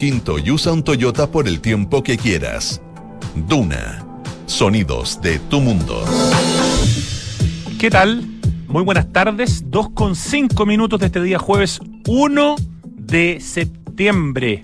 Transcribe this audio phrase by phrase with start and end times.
[0.00, 2.80] Quinto y usa un Toyota por el tiempo que quieras.
[3.34, 4.02] Duna.
[4.46, 6.02] Sonidos de tu mundo.
[7.78, 8.24] ¿Qué tal?
[8.66, 9.70] Muy buenas tardes.
[9.70, 12.56] 2,5 minutos de este día jueves 1
[12.96, 14.62] de septiembre.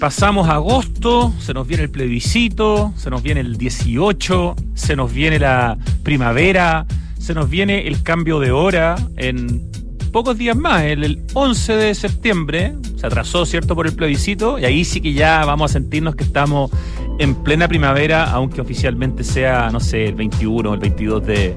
[0.00, 5.38] Pasamos agosto, se nos viene el plebiscito, se nos viene el 18, se nos viene
[5.38, 6.86] la primavera,
[7.20, 9.70] se nos viene el cambio de hora en
[10.10, 14.84] pocos días más, el 11 de septiembre, se atrasó, ¿cierto?, por el plebiscito, y ahí
[14.84, 16.70] sí que ya vamos a sentirnos que estamos
[17.18, 21.56] en plena primavera, aunque oficialmente sea, no sé, el 21 o el 22 de,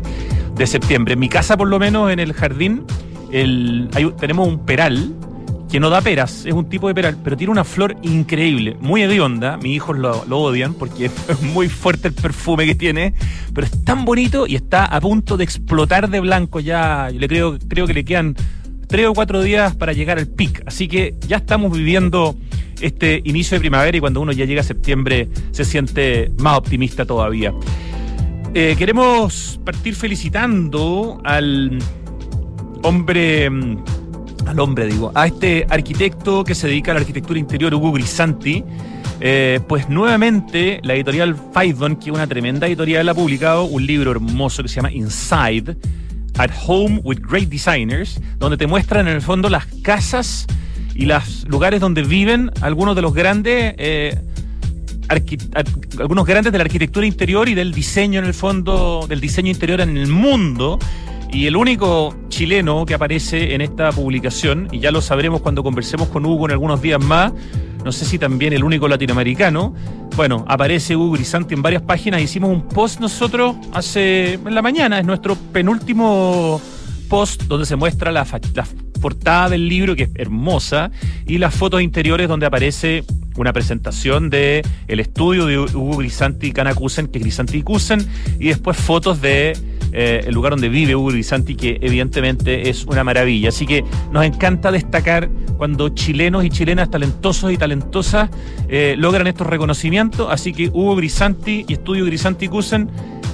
[0.66, 1.14] septiembre.
[1.16, 2.86] En mi casa, por lo menos, en el jardín,
[3.30, 5.14] tenemos un peral
[5.70, 9.02] que no da peras, es un tipo de peral, pero tiene una flor increíble, muy
[9.02, 13.16] hedionda, mis hijos lo, lo, odian porque es muy fuerte el perfume que tiene,
[13.54, 17.28] pero es tan bonito y está a punto de explotar de blanco ya, yo le
[17.28, 18.36] creo, creo que le quedan
[18.88, 22.36] tres o cuatro días para llegar al pic, así que ya estamos viviendo
[22.82, 27.06] este inicio de primavera y cuando uno ya llega a septiembre se siente más optimista
[27.06, 27.54] todavía.
[28.54, 31.80] Eh, queremos partir felicitando al
[32.84, 33.78] hombre mm,
[34.48, 38.64] al hombre, digo, a este arquitecto que se dedica a la arquitectura interior, Hugo Grisanti.
[39.20, 44.12] Eh, pues nuevamente la editorial Faidon, que es una tremenda editorial, ha publicado un libro
[44.12, 45.78] hermoso que se llama Inside,
[46.38, 50.48] at Home with Great Designers, donde te muestran en el fondo las casas
[50.96, 53.76] y los lugares donde viven algunos de los grandes...
[53.78, 54.18] Eh,
[56.00, 59.82] algunos grandes de la arquitectura interior y del diseño en el fondo, del diseño interior
[59.82, 60.80] en el mundo,
[61.34, 66.08] y el único chileno que aparece en esta publicación, y ya lo sabremos cuando conversemos
[66.10, 67.34] con Hugo en algunos días más,
[67.84, 69.74] no sé si también el único latinoamericano,
[70.16, 75.00] bueno, aparece Hugo Grisanti en varias páginas, hicimos un post nosotros hace, en la mañana,
[75.00, 76.62] es nuestro penúltimo
[77.10, 78.66] post donde se muestra la, la
[79.04, 80.90] portada del libro, que es hermosa,
[81.28, 83.04] y las fotos interiores donde aparece
[83.36, 88.08] una presentación de el estudio de Hugo Grisanti Canacusen, que es Grisanti Kusen,
[88.40, 89.58] y después fotos de
[89.92, 93.50] eh, el lugar donde vive Hugo Grisanti, que evidentemente es una maravilla.
[93.50, 98.30] Así que nos encanta destacar cuando chilenos y chilenas talentosos y talentosas
[98.70, 100.30] eh, logran estos reconocimientos.
[100.32, 102.90] Así que Hugo Grisanti y Estudio Grisanti Kusen,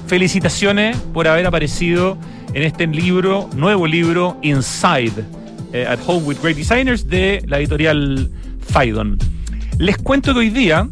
[0.07, 2.17] felicitaciones por haber aparecido
[2.53, 5.23] en este libro, nuevo libro, Inside,
[5.73, 8.29] eh, at Home with Great Designers, de la editorial
[8.61, 9.17] Faidon.
[9.77, 10.89] Les cuento que hoy día,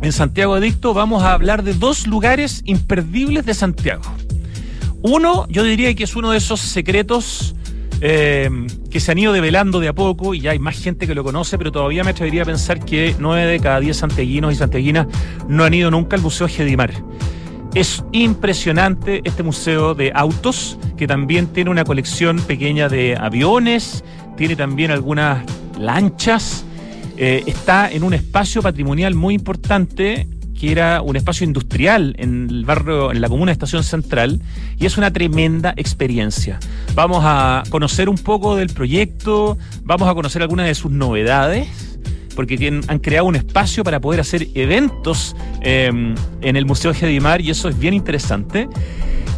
[0.00, 4.04] en Santiago Adicto, vamos a hablar de dos lugares imperdibles de Santiago.
[5.02, 7.54] Uno, yo diría que es uno de esos secretos
[8.00, 8.50] eh,
[8.90, 11.24] que se han ido develando de a poco y ya hay más gente que lo
[11.24, 15.06] conoce, pero todavía me atrevería a pensar que nueve de cada diez santiaguinos y santiaguinas
[15.48, 16.92] no han ido nunca al Museo Gedimar.
[17.76, 24.02] Es impresionante este museo de autos, que también tiene una colección pequeña de aviones,
[24.38, 25.44] tiene también algunas
[25.78, 26.64] lanchas,
[27.18, 30.26] eh, está en un espacio patrimonial muy importante
[30.58, 34.40] que era un espacio industrial en el barrio, en la comuna de Estación Central,
[34.78, 36.58] y es una tremenda experiencia.
[36.94, 41.68] Vamos a conocer un poco del proyecto, vamos a conocer algunas de sus novedades,
[42.36, 47.40] porque tienen, han creado un espacio para poder hacer eventos em, en el Museo Gedimar,
[47.40, 48.68] y eso es bien interesante.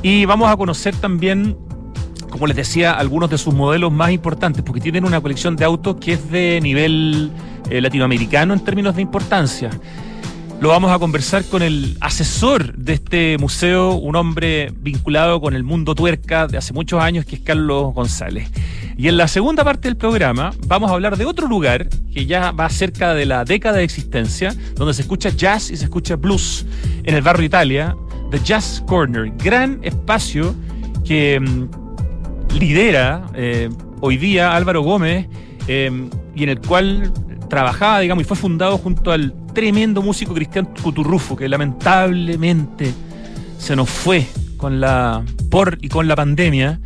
[0.03, 1.57] Y vamos a conocer también
[2.29, 5.97] como les decía, algunos de sus modelos más importantes, porque tienen una colección de autos
[5.97, 7.31] que es de nivel
[7.71, 9.71] eh, latinoamericano en términos de importancia.
[10.61, 15.63] Lo vamos a conversar con el asesor de este museo, un hombre vinculado con el
[15.63, 18.51] mundo tuerca de hace muchos años, que es Carlos González.
[18.97, 22.51] Y en la segunda parte del programa vamos a hablar de otro lugar que ya
[22.51, 26.67] va cerca de la década de existencia, donde se escucha jazz y se escucha blues
[27.05, 27.97] en el barrio Italia,
[28.33, 30.57] The Jazz Corner, gran espacio
[31.05, 33.71] que mm, lidera eh,
[34.01, 35.29] hoy día Álvaro Gómez
[35.69, 37.13] eh, y en el cual
[37.49, 42.95] trabajaba, digamos, y fue fundado junto al tremendo músico Cristian Cuturrufo, que lamentablemente
[43.59, 44.25] se nos fue
[44.57, 46.79] con la por y con la pandemia.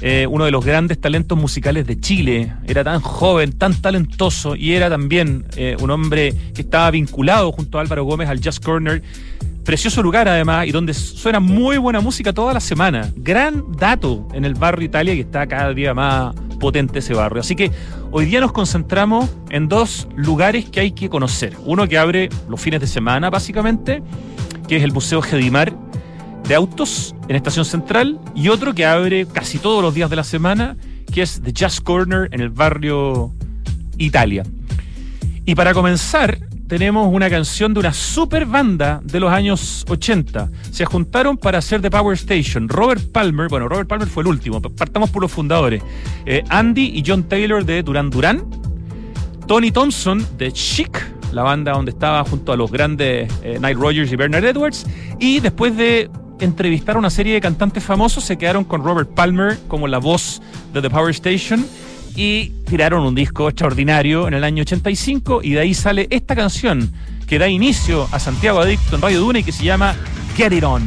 [0.00, 2.52] Eh, uno de los grandes talentos musicales de Chile.
[2.64, 7.78] Era tan joven, tan talentoso y era también eh, un hombre que estaba vinculado junto
[7.78, 9.02] a Álvaro Gómez al Jazz Corner.
[9.64, 13.10] Precioso lugar además y donde suena muy buena música toda la semana.
[13.16, 17.40] Gran dato en el barrio Italia que está cada día más potente ese barrio.
[17.40, 17.72] Así que
[18.12, 21.56] hoy día nos concentramos en dos lugares que hay que conocer.
[21.66, 24.00] Uno que abre los fines de semana, básicamente,
[24.68, 25.74] que es el Museo Gedimar
[26.46, 30.22] de Autos en Estación Central, y otro que abre casi todos los días de la
[30.22, 30.76] semana,
[31.12, 33.34] que es The Jazz Corner en el barrio
[33.98, 34.44] Italia.
[35.44, 40.48] Y para comenzar, tenemos una canción de una super banda de los años 80.
[40.70, 42.68] Se juntaron para hacer The Power Station.
[42.68, 45.82] Robert Palmer, bueno, Robert Palmer fue el último, partamos por los fundadores.
[46.26, 48.44] Eh, Andy y John Taylor de Duran Duran.
[49.48, 54.16] Tony Thompson de Chic, la banda donde estaba junto a los grandes eh, Rogers y
[54.16, 54.86] Bernard Edwards.
[55.18, 59.58] Y después de entrevistar a una serie de cantantes famosos, se quedaron con Robert Palmer
[59.66, 60.40] como la voz
[60.72, 61.66] de The Power Station
[62.14, 66.92] y tiraron un disco extraordinario en el año 85 y de ahí sale esta canción
[67.26, 69.94] que da inicio a Santiago Adicto en Radio Duna y que se llama
[70.36, 70.82] Get It On.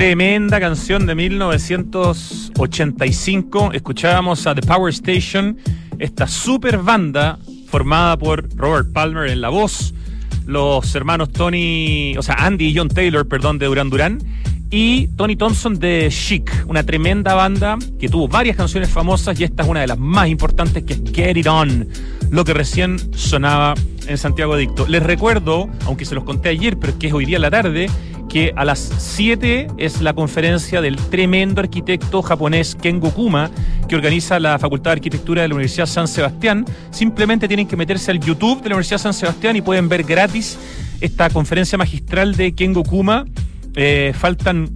[0.00, 3.72] Tremenda canción de 1985.
[3.74, 5.58] Escuchábamos a The Power Station,
[5.98, 7.38] esta super banda
[7.68, 9.92] formada por Robert Palmer en la voz,
[10.46, 14.20] los hermanos Tony, o sea, Andy y John Taylor, perdón, de Duran Duran,
[14.70, 19.64] y Tony Thompson de Chic, una tremenda banda que tuvo varias canciones famosas y esta
[19.64, 21.86] es una de las más importantes que es Get It On,
[22.30, 23.74] lo que recién sonaba
[24.06, 24.88] en Santiago Adicto.
[24.88, 27.50] Les recuerdo, aunque se los conté ayer, pero es que es hoy día en la
[27.50, 27.90] tarde,
[28.30, 33.50] que a las 7 es la conferencia del tremendo arquitecto japonés Ken Gokuma,
[33.88, 36.64] que organiza la Facultad de Arquitectura de la Universidad San Sebastián.
[36.92, 40.58] Simplemente tienen que meterse al YouTube de la Universidad San Sebastián y pueden ver gratis
[41.00, 43.26] esta conferencia magistral de Ken Gokuma.
[43.74, 44.70] Eh, faltan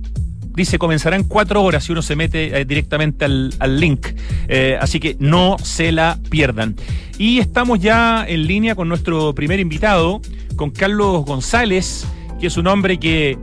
[0.55, 4.09] dice comenzará en cuatro horas si uno se mete eh, directamente al, link.
[4.49, 6.75] Eh, así que no se la pierdan.
[7.19, 10.21] Y estamos ya en línea con nuestro primer invitado,
[10.57, 12.05] con Carlos González
[12.47, 13.39] es un hombre que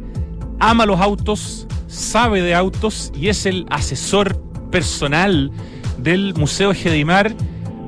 [0.59, 4.41] ama los autos, sabe de autos y es el asesor
[4.71, 5.51] personal
[5.97, 7.33] del Museo Gedimar,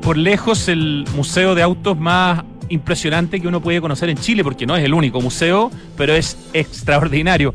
[0.01, 4.65] por lejos el museo de autos más impresionante que uno puede conocer en Chile, porque
[4.65, 7.53] no es el único museo, pero es extraordinario.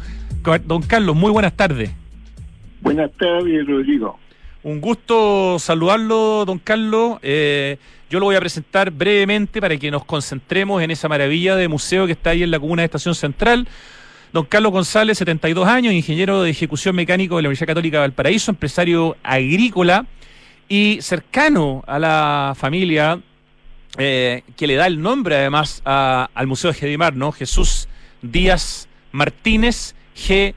[0.65, 1.91] Don Carlos, muy buenas tardes.
[2.81, 4.19] Buenas tardes, Rodrigo.
[4.65, 7.19] Un gusto saludarlo, don Carlos.
[7.23, 7.79] Eh,
[8.11, 12.07] yo lo voy a presentar brevemente para que nos concentremos en esa maravilla de museo
[12.07, 13.69] que está ahí en la comuna de Estación Central.
[14.33, 18.51] Don Carlos González, 72 años, ingeniero de ejecución mecánico de la Universidad Católica de Valparaíso,
[18.51, 20.07] empresario agrícola
[20.69, 23.21] y cercano a la familia
[23.97, 27.31] eh, que le da el nombre además al Museo de Gedimar, ¿no?
[27.31, 27.89] Jesús
[28.23, 29.95] Díaz Martínez.
[30.19, 30.55] G.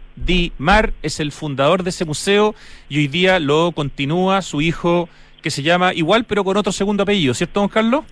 [0.57, 2.55] Mar es el fundador de ese museo
[2.89, 5.07] y hoy día lo continúa su hijo
[5.41, 8.05] que se llama igual pero con otro segundo apellido, ¿cierto, don Carlos?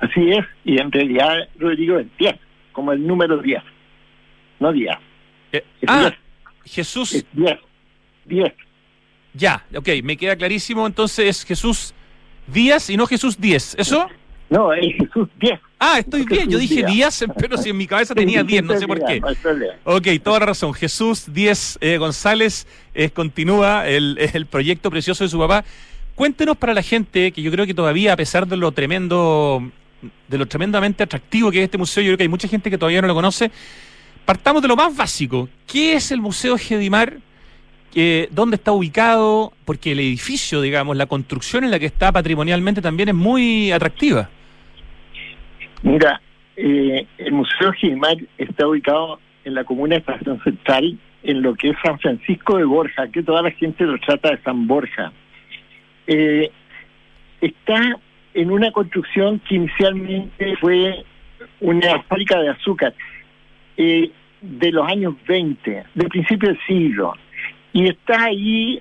[0.00, 2.34] Así es, y en realidad Rodrigo es 10,
[2.72, 3.62] como el número 10,
[4.60, 4.90] no 10.
[5.52, 6.12] Eh, ah,
[6.64, 7.24] Jesús.
[7.32, 7.58] 10,
[8.26, 8.52] 10.
[9.32, 11.94] Ya, ok, me queda clarísimo, entonces es Jesús
[12.46, 14.08] Díaz y no Jesús 10, ¿eso?
[14.54, 15.60] No, es Jesús 10.
[15.80, 16.48] Ah, estoy bien.
[16.48, 19.20] Yo dije Díaz, pero si en mi cabeza tenía 10, no sé por qué.
[19.82, 20.72] Ok, toda la razón.
[20.72, 25.64] Jesús Díaz eh, González eh, continúa el, el proyecto precioso de su papá.
[26.14, 29.60] Cuéntenos para la gente que yo creo que todavía, a pesar de lo tremendo,
[30.28, 32.78] de lo tremendamente atractivo que es este museo, yo creo que hay mucha gente que
[32.78, 33.50] todavía no lo conoce.
[34.24, 35.48] Partamos de lo más básico.
[35.66, 37.18] ¿Qué es el Museo Gedimar?
[37.96, 39.52] Eh, ¿Dónde está ubicado?
[39.64, 44.30] Porque el edificio, digamos, la construcción en la que está patrimonialmente también es muy atractiva.
[45.84, 46.18] Mira,
[46.56, 51.68] eh, el Museo Gedimar está ubicado en la comuna de Estación Central, en lo que
[51.68, 55.12] es San Francisco de Borja, que toda la gente lo trata de San Borja.
[56.06, 56.50] Eh,
[57.42, 58.00] está
[58.32, 61.04] en una construcción que inicialmente fue
[61.60, 62.94] una fábrica de azúcar
[63.76, 64.10] eh,
[64.40, 67.12] de los años 20, del principio del siglo,
[67.74, 68.80] y está ahí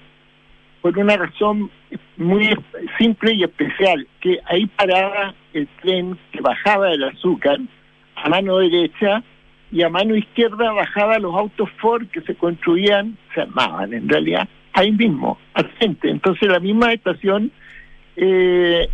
[0.82, 1.70] por una razón
[2.18, 2.50] muy
[2.98, 7.60] simple y especial, que ahí paraba el tren que bajaba del azúcar
[8.16, 9.24] a mano derecha
[9.72, 14.48] y a mano izquierda bajaba los autos Ford que se construían, se armaban en realidad,
[14.74, 16.10] ahí mismo, al frente.
[16.10, 17.52] Entonces, la misma estación
[18.16, 18.88] eh,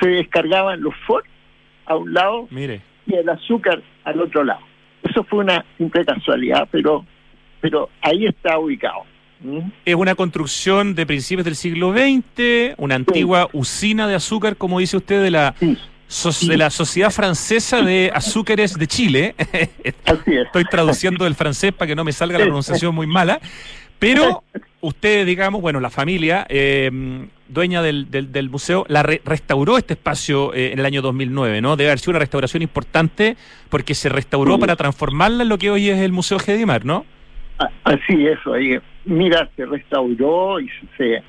[0.00, 1.24] se descargaban los Ford
[1.84, 2.48] a un lado
[3.06, 4.62] y el azúcar al otro lado.
[5.02, 7.04] Eso fue una simple casualidad, pero,
[7.60, 9.04] pero ahí está ubicado.
[9.84, 14.96] Es una construcción de principios del siglo XX, una antigua usina de azúcar, como dice
[14.96, 15.54] usted, de la
[16.46, 19.34] de la Sociedad Francesa de Azúcares de Chile.
[20.26, 23.40] Estoy traduciendo del francés para que no me salga la pronunciación muy mala.
[23.98, 24.42] Pero
[24.80, 26.90] usted, digamos, bueno, la familia eh,
[27.48, 31.76] dueña del, del, museo, la restauró este espacio eh, en el año 2009, ¿no?
[31.76, 33.36] Debe haber sido una restauración importante
[33.68, 37.06] porque se restauró para transformarla en lo que hoy es el Museo Gedimar, ¿no?
[37.84, 38.78] Así es, ahí.
[39.04, 41.22] Mira, se restauró y se,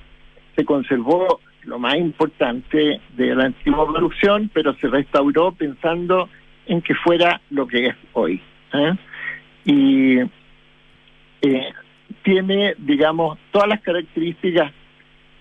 [0.55, 6.29] se conservó lo más importante de la antigua producción, pero se restauró pensando
[6.65, 8.41] en que fuera lo que es hoy.
[8.73, 8.93] ¿eh?
[9.65, 10.19] Y
[11.41, 11.73] eh,
[12.23, 14.71] tiene, digamos, todas las características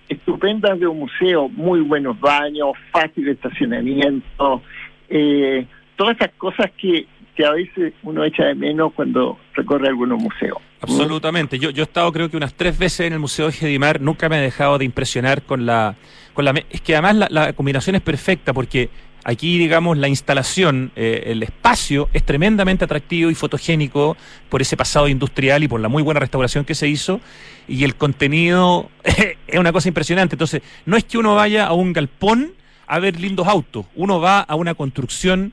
[0.08, 4.62] estupendas de un museo, muy buenos baños, fácil estacionamiento,
[5.08, 10.22] eh, todas esas cosas que, que a veces uno echa de menos cuando recorre algunos
[10.22, 10.58] museos.
[10.82, 11.58] Absolutamente.
[11.58, 14.28] Yo, yo he estado creo que unas tres veces en el Museo de Gedimar, nunca
[14.28, 15.96] me he dejado de impresionar con la...
[16.34, 18.90] Con la es que además la, la combinación es perfecta porque
[19.24, 24.16] Aquí, digamos, la instalación, eh, el espacio es tremendamente atractivo y fotogénico
[24.48, 27.20] por ese pasado industrial y por la muy buena restauración que se hizo.
[27.68, 30.34] Y el contenido es una cosa impresionante.
[30.34, 32.54] Entonces, no es que uno vaya a un galpón
[32.88, 35.52] a ver lindos autos, uno va a una construcción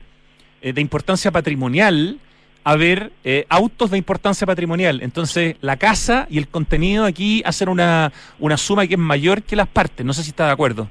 [0.62, 2.18] eh, de importancia patrimonial
[2.64, 5.00] a ver eh, autos de importancia patrimonial.
[5.02, 9.56] Entonces, la casa y el contenido aquí hacen una, una suma que es mayor que
[9.56, 10.04] las partes.
[10.04, 10.88] No sé si está de acuerdo.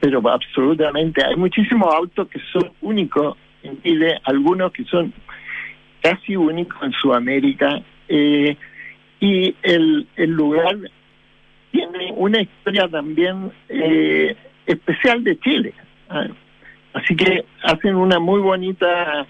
[0.00, 5.12] Pero absolutamente, hay muchísimos autos que son únicos en Chile, algunos que son
[6.02, 8.56] casi únicos en Sudamérica, eh,
[9.20, 10.76] y el, el lugar
[11.70, 14.34] tiene una historia también eh,
[14.66, 15.74] especial de Chile.
[16.08, 16.26] ¿ah?
[16.94, 19.26] Así que hacen una muy bonita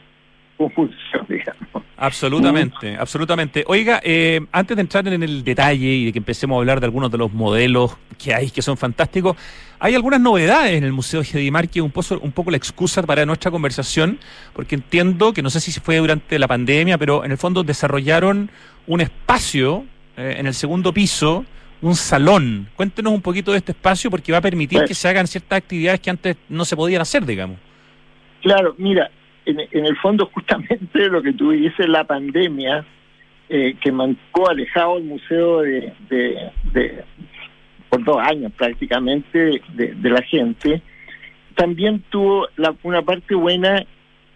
[0.59, 1.85] confusión, digamos.
[1.97, 3.65] Absolutamente, absolutamente.
[3.67, 6.87] Oiga, eh, antes de entrar en el detalle y de que empecemos a hablar de
[6.87, 9.37] algunos de los modelos que hay que son fantásticos,
[9.81, 13.03] hay algunas novedades en el Museo Gedimar que es un poco, un poco la excusa
[13.03, 14.19] para nuestra conversación,
[14.53, 18.51] porque entiendo que no sé si fue durante la pandemia, pero en el fondo desarrollaron
[18.87, 19.85] un espacio
[20.17, 21.45] eh, en el segundo piso,
[21.81, 22.69] un salón.
[22.77, 25.59] Cuéntenos un poquito de este espacio porque va a permitir pues que se hagan ciertas
[25.59, 27.59] actividades que antes no se podían hacer, digamos.
[28.43, 29.11] Claro, mira,
[29.49, 32.85] en, el fondo justamente lo que tú la pandemia
[33.49, 37.05] eh, que mantuvo alejado el museo de, de,
[37.89, 40.83] por dos años prácticamente de, la gente,
[41.55, 43.85] también tuvo la, una parte buena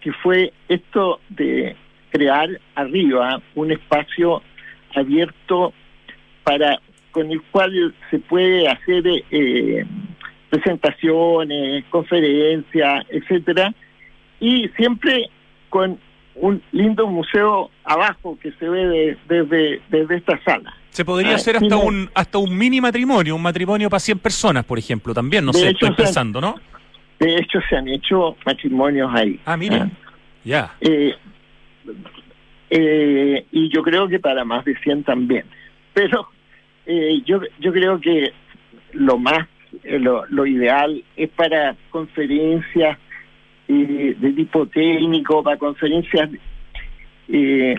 [0.01, 1.75] que fue esto de
[2.09, 4.41] crear arriba un espacio
[4.95, 5.73] abierto
[6.43, 6.79] para
[7.11, 9.85] con el cual se puede hacer eh,
[10.49, 13.73] presentaciones, conferencias, etcétera,
[14.43, 15.29] y siempre
[15.69, 15.97] con
[16.35, 20.75] un lindo museo abajo que se ve desde, desde esta sala.
[20.89, 24.65] Se podría ah, hacer hasta un hasta un mini matrimonio, un matrimonio para 100 personas,
[24.65, 26.55] por ejemplo, también, no sé, estoy pensando, ¿no?
[27.19, 29.39] De hecho, se han hecho matrimonios ahí.
[29.45, 30.09] Ah, mira, ah.
[30.43, 30.75] ya.
[30.81, 31.15] Eh,
[32.69, 35.45] eh, y yo creo que para más de 100 también.
[35.93, 36.27] Pero
[36.85, 38.33] eh, yo, yo creo que
[38.91, 39.47] lo más,
[39.83, 42.97] lo, lo ideal es para conferencias
[43.73, 46.29] de tipo técnico, para conferencias
[47.29, 47.75] eh,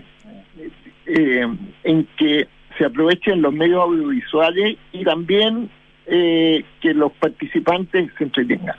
[1.06, 2.48] eh, en que
[2.78, 5.70] se aprovechen los medios audiovisuales y también
[6.06, 8.76] eh, que los participantes se entretengan.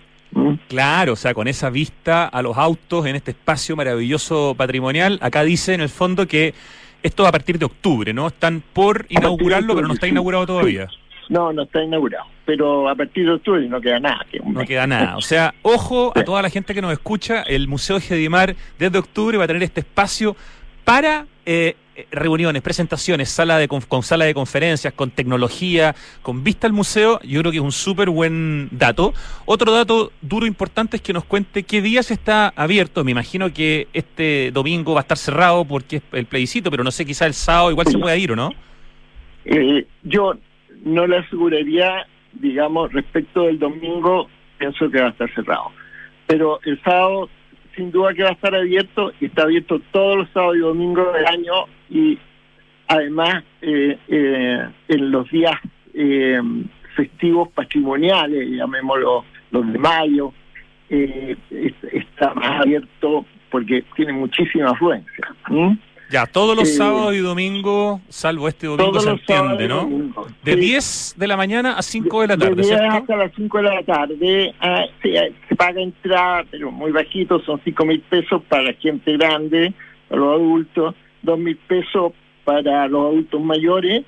[0.67, 5.43] Claro, o sea, con esa vista a los autos en este espacio maravilloso patrimonial, acá
[5.43, 6.53] dice en el fondo que
[7.03, 8.27] esto va a partir de octubre, ¿no?
[8.27, 10.89] Están por inaugurarlo, pero no está inaugurado todavía.
[11.29, 12.25] No, no está inaugurado.
[12.45, 14.25] Pero a partir de octubre no queda nada.
[14.43, 15.17] no queda nada.
[15.17, 19.37] O sea, ojo a toda la gente que nos escucha, el Museo Gedimar desde octubre
[19.37, 20.35] va a tener este espacio
[20.83, 21.75] para eh,
[22.11, 27.39] reuniones, presentaciones, sala de con sala de conferencias, con tecnología, con vista al museo, yo
[27.41, 29.13] creo que es un súper buen dato.
[29.45, 33.03] Otro dato duro importante es que nos cuente qué días está abierto.
[33.03, 36.91] Me imagino que este domingo va a estar cerrado porque es el plebiscito, pero no
[36.91, 38.51] sé, quizá el sábado igual se puede ir o no.
[39.45, 40.33] Eh, yo
[40.85, 45.71] no le aseguraría, digamos, respecto del domingo, pienso que va a estar cerrado.
[46.27, 47.29] Pero el sábado,
[47.75, 51.13] sin duda que va a estar abierto, y está abierto todos los sábados y domingos
[51.13, 51.53] del año,
[51.89, 52.17] y
[52.87, 55.55] además eh, eh, en los días
[55.93, 56.39] eh,
[56.95, 60.33] festivos patrimoniales, llamémoslo los de mayo,
[60.87, 65.35] está más abierto porque tiene muchísima afluencia.
[66.11, 69.89] Ya, todos los sábados y domingos, salvo este domingo se entiende, ¿no?
[70.43, 73.57] De 10 de la mañana a 5 de la tarde, de 10 hasta las 5
[73.57, 74.55] de la tarde.
[74.59, 79.73] Ah, se, paga entrada, pero muy bajito, son 5 mil pesos para gente grande,
[80.07, 82.13] para los adultos, 2 mil pesos
[82.43, 84.03] para los adultos mayores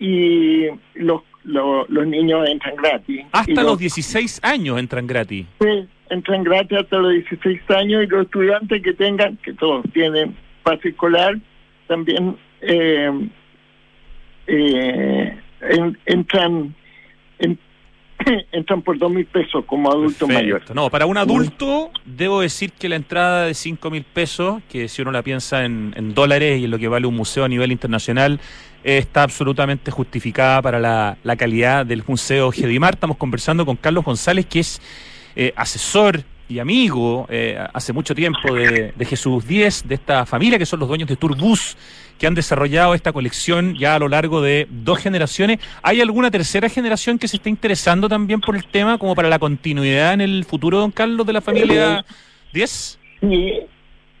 [0.00, 3.24] y los, los, niños entran gratis.
[3.30, 5.46] Hasta los, 16 años entran gratis.
[5.60, 10.34] Sí, entran gratis hasta los 16 años y los estudiantes que tengan, que todos tienen
[10.62, 11.36] pase escolar
[11.86, 13.28] también eh,
[14.46, 15.38] eh,
[16.06, 16.74] entran
[18.52, 20.62] entran por dos mil pesos como adulto mayor.
[20.74, 25.02] No, para un adulto debo decir que la entrada de cinco mil pesos, que si
[25.02, 27.72] uno la piensa en, en, dólares y en lo que vale un museo a nivel
[27.72, 28.40] internacional,
[28.84, 32.94] está absolutamente justificada para la, la calidad del Museo Gedimar.
[32.94, 34.80] Estamos conversando con Carlos González, que es
[35.36, 40.66] eh, asesor y amigo eh, hace mucho tiempo de, Jesús Díez, de esta familia que
[40.66, 41.78] son los dueños de Turbus,
[42.18, 45.60] que han desarrollado esta colección ya a lo largo de dos generaciones.
[45.82, 49.38] ¿Hay alguna tercera generación que se esté interesando también por el tema como para la
[49.38, 52.04] continuidad en el futuro, don Carlos, de la familia
[52.52, 52.98] Díez?
[53.20, 53.60] Sí,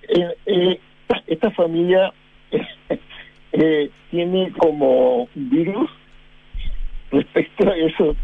[0.08, 0.80] eh, eh,
[1.26, 2.12] esta familia
[4.10, 5.90] tiene como virus
[7.10, 8.16] respecto a eso,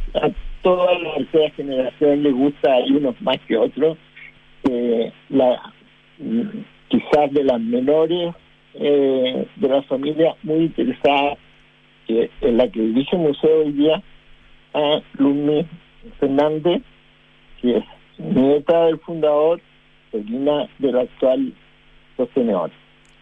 [0.68, 3.96] toda la tercera generación le gusta, hay unos más que otros,
[4.68, 5.72] eh, la,
[6.88, 8.34] quizás de las menores
[8.74, 11.38] eh, de la familia muy interesada
[12.08, 14.02] en la que dirige el museo hoy día,
[14.74, 15.66] a Lumi
[16.20, 16.82] Fernández,
[17.62, 17.84] que es
[18.18, 19.60] nieta del fundador,
[20.10, 21.52] sobrina del actual
[22.16, 22.70] sostenedor.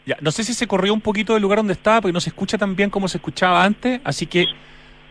[0.05, 2.31] Ya, no sé si se corrió un poquito del lugar donde estaba, porque no se
[2.31, 4.47] escucha tan bien como se escuchaba antes, así que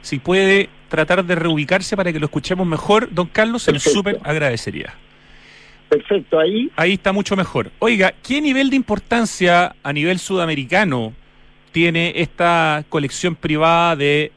[0.05, 4.19] si puede tratar de reubicarse para que lo escuchemos mejor, don Carlos, se lo súper
[4.23, 4.93] agradecería.
[5.89, 6.69] Perfecto, ahí.
[6.75, 7.71] Ahí está mucho mejor.
[7.79, 11.13] Oiga, ¿qué nivel de importancia a nivel sudamericano
[11.71, 14.31] tiene esta colección privada de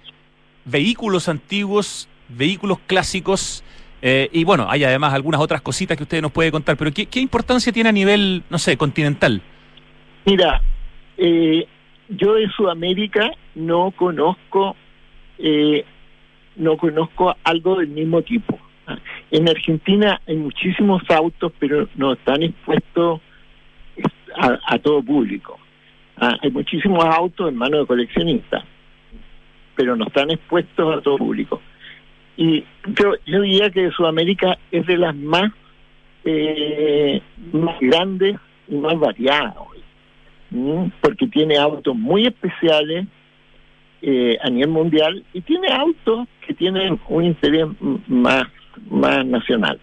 [0.65, 3.63] vehículos antiguos, vehículos clásicos?
[4.01, 7.21] Eh, y bueno, hay además algunas otras cositas que usted nos puede contar, pero ¿qué,
[7.21, 9.43] importancia tiene a nivel, no sé, continental?
[10.25, 10.63] Mira,
[11.19, 11.67] eh,
[12.09, 14.75] yo de Sudamérica no conozco
[15.39, 15.85] eh,
[16.57, 18.59] no conozco algo del mismo tipo.
[19.31, 23.21] En Argentina hay muchísimos autos, pero no están expuestos
[24.35, 25.59] a, todo público.
[26.17, 28.65] Ah, hay muchísimos autos en manos de coleccionistas,
[29.77, 31.61] pero no están expuestos a todo público.
[32.37, 32.65] Y
[32.99, 35.53] yo, yo diría que Sudamérica es de las más,
[36.25, 37.21] eh,
[37.53, 38.37] más grandes
[38.69, 40.93] y más variadas hoy.
[41.01, 43.07] porque tiene autos muy especiales
[44.03, 47.67] eh, a nivel mundial y tiene autos que tienen un interés
[48.07, 48.47] más,
[48.89, 49.79] más nacional.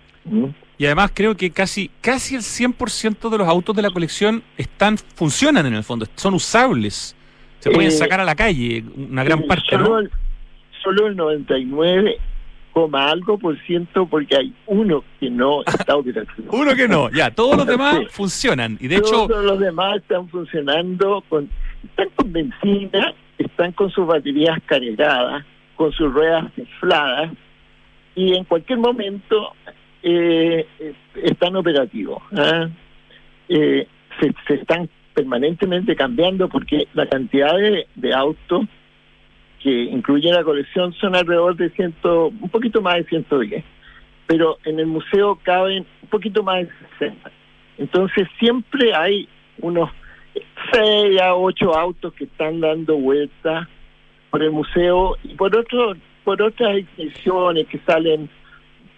[0.78, 4.98] Y además creo que casi casi el 100% de los autos de la colección están
[4.98, 7.16] funcionan en el fondo, son usables.
[7.60, 10.12] Se pueden eh, sacar a la calle una gran parte, solo El,
[10.84, 12.18] solo el 99
[12.72, 16.50] coma algo por ciento porque hay uno que no está operativo.
[16.52, 20.28] uno que no, ya, todos los demás funcionan y de todos hecho los demás están
[20.28, 21.50] funcionando con
[21.84, 25.46] están con benzina, están con sus baterías cargadas,
[25.76, 27.32] con sus ruedas infladas
[28.16, 29.54] y en cualquier momento
[30.02, 30.66] eh,
[31.16, 32.22] están operativos.
[32.38, 32.70] ¿ah?
[33.50, 33.88] Eh,
[34.20, 38.66] se, están permanentemente cambiando porque la cantidad de, autos
[39.62, 43.64] que incluye la colección son alrededor de ciento, un poquito más de 110,
[44.28, 46.70] pero en el museo caben un poquito más de
[47.00, 47.32] 60.
[47.78, 49.28] Entonces siempre hay
[49.60, 49.90] unos
[50.72, 53.68] 6 a 8 autos que están dando vueltas
[54.30, 58.30] por el museo y por otro, por otras exhibiciones que salen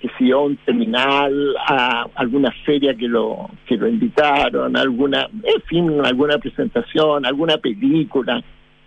[0.01, 6.05] que si un terminal, a alguna feria que lo que lo invitaron, alguna, en fin,
[6.05, 8.43] alguna presentación, alguna película.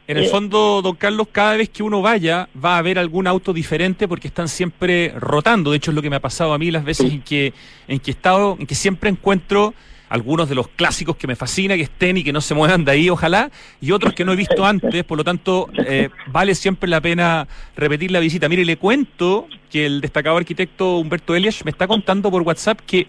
[0.07, 3.27] En el eh, fondo, don Carlos, cada vez que uno vaya, va a ver algún
[3.27, 5.71] auto diferente porque están siempre rotando.
[5.71, 7.53] De hecho, es lo que me ha pasado a mí las veces en que
[7.87, 9.75] en que he estado, en que siempre encuentro
[10.11, 12.91] algunos de los clásicos que me fascina que estén y que no se muevan de
[12.91, 16.91] ahí, ojalá, y otros que no he visto antes, por lo tanto, eh, vale siempre
[16.91, 17.47] la pena
[17.77, 18.49] repetir la visita.
[18.49, 23.07] Mire, le cuento que el destacado arquitecto Humberto Elias me está contando por WhatsApp que,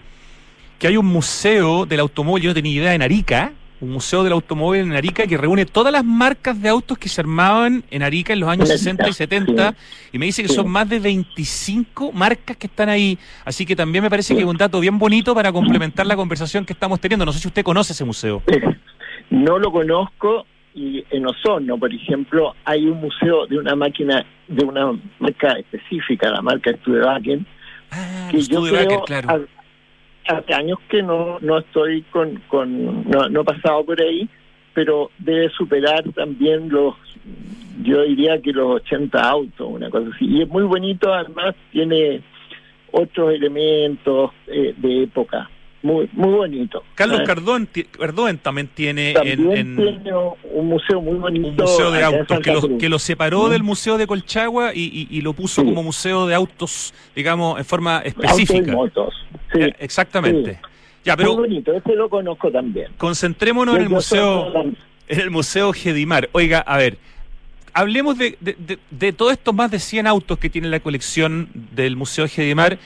[0.78, 4.34] que hay un museo del automóvil, yo no tenía idea, en Arica, un museo del
[4.34, 8.32] automóvil en Arica que reúne todas las marcas de autos que se armaban en Arica
[8.32, 9.74] en los años 60 y 70
[10.13, 13.17] y me dice que son más de 25 marcas que están ahí.
[13.44, 16.63] Así que también me parece que es un dato bien bonito para complementar la conversación
[16.63, 17.26] que estamos teniendo.
[17.26, 18.44] No sé si usted conoce ese museo.
[19.32, 24.63] No lo conozco y en Osorno, por ejemplo, hay un museo de una máquina, de
[24.63, 27.39] una marca específica, la marca Studebaker,
[27.91, 29.48] ah, que yo creo, claro
[30.28, 34.30] hace años que no, no estoy con, con no, no he pasado por ahí,
[34.74, 36.96] pero debe superar también los,
[37.84, 40.26] yo diría que los 80 autos, una cosa así.
[40.26, 42.22] Y es muy bonito, además tiene
[42.92, 45.50] otros elementos eh, de época.
[45.84, 46.84] Muy, muy bonito.
[46.94, 47.67] Carlos Cardón,
[47.98, 50.13] Cardón también tiene, en, tiene
[50.54, 51.48] un museo muy bonito.
[51.48, 55.22] Un museo de autos que lo, que lo separó del Museo de Colchagua y, y,
[55.22, 58.72] lo puso como museo de autos, digamos, en forma específica.
[58.72, 59.13] motos.
[59.56, 60.60] Eh, exactamente.
[61.04, 62.91] Ya, pero Muy bonito, este lo conozco también.
[62.98, 64.54] Concentrémonos en el museo,
[65.08, 66.30] en el museo Gedimar.
[66.32, 66.98] Oiga, a ver,
[67.74, 71.96] hablemos de, de, de, todos estos más de 100 autos que tiene la colección del
[71.96, 72.78] Museo Gedimar.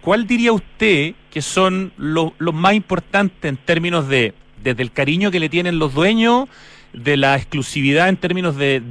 [0.00, 5.40] ¿Cuál diría usted que son los más importantes en términos de desde el cariño que
[5.40, 6.48] le tienen los dueños,
[6.92, 8.82] de la exclusividad en términos de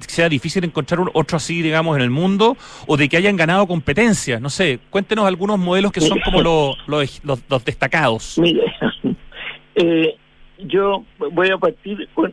[0.00, 3.66] sea difícil encontrar un, otro así, digamos, en el mundo, o de que hayan ganado
[3.66, 4.40] competencias.
[4.40, 6.40] No sé, cuéntenos algunos modelos que son como
[6.86, 8.38] los, los, destacados.
[8.38, 8.62] Mire,
[9.74, 10.14] eh,
[10.58, 12.32] yo voy a partir, con,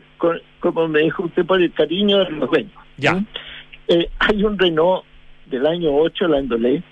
[0.60, 2.72] como me dijo usted, por el cariño de los dueños.
[2.96, 3.22] Ya.
[3.88, 5.04] Eh, hay un Renault
[5.46, 6.82] del año 8, la Endolé,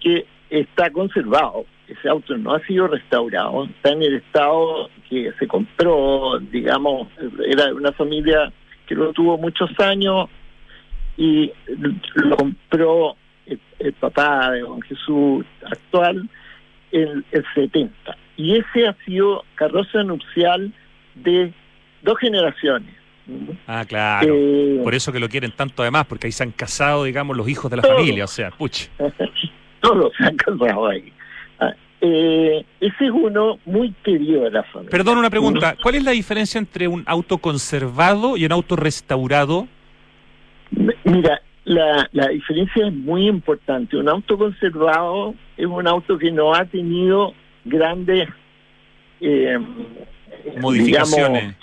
[0.00, 1.64] que está conservado.
[1.86, 7.08] Ese auto no ha sido restaurado, está en el estado que se compró, digamos,
[7.46, 8.52] era de una familia
[8.86, 10.28] que lo tuvo muchos años
[11.16, 11.50] y
[12.14, 16.28] lo compró el, papá de Juan Jesús actual
[16.92, 18.16] en el 70.
[18.36, 20.72] Y ese ha sido carroza nupcial
[21.14, 21.52] de
[22.02, 22.94] dos generaciones.
[23.66, 24.26] Ah, claro.
[24.30, 27.48] Eh, Por eso que lo quieren tanto además, porque ahí se han casado, digamos, los
[27.48, 28.88] hijos de la familia, o sea, puch.
[29.80, 31.12] todos se han casado ahí.
[32.00, 34.90] Eh, ese es uno muy querido de la familia.
[34.90, 35.76] Perdón, una pregunta.
[35.82, 39.66] ¿Cuál es la diferencia entre un auto conservado y un auto restaurado?
[41.04, 43.96] Mira, la, la diferencia es muy importante.
[43.96, 48.28] Un auto conservado es un auto que no ha tenido grandes
[49.20, 49.58] eh,
[50.60, 51.56] modificaciones,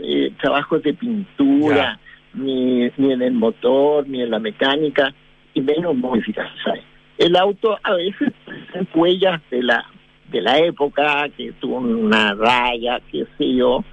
[0.00, 2.00] eh, trabajos de pintura,
[2.34, 5.14] ni, ni en el motor, ni en la mecánica,
[5.54, 6.89] y menos modificaciones
[7.20, 9.84] el auto a veces presenta huellas de la
[10.30, 13.84] de la época, que tuvo una raya, qué sé yo,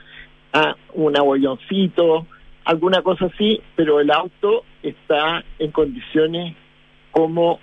[0.94, 2.28] un abolloncito,
[2.64, 6.56] alguna cosa así, pero el auto está en condiciones
[7.10, 7.60] como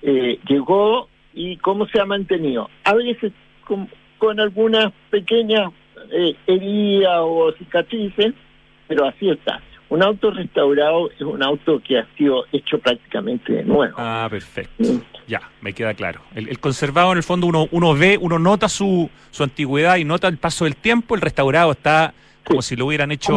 [0.00, 2.70] eh, llegó y cómo se ha mantenido.
[2.84, 3.32] A veces
[3.66, 5.70] con, con algunas pequeñas
[6.10, 8.32] eh, heridas o cicatrices,
[8.88, 9.60] pero así está.
[9.90, 13.92] Un auto restaurado es un auto que ha sido hecho prácticamente de nuevo.
[13.98, 14.84] Ah, perfecto.
[15.26, 16.20] Ya, me queda claro.
[16.34, 20.28] El, conservado, en el fondo, uno, uno ve, uno nota su, su antigüedad y nota
[20.28, 21.16] el paso del tiempo.
[21.16, 23.32] El restaurado está como si lo hubieran hecho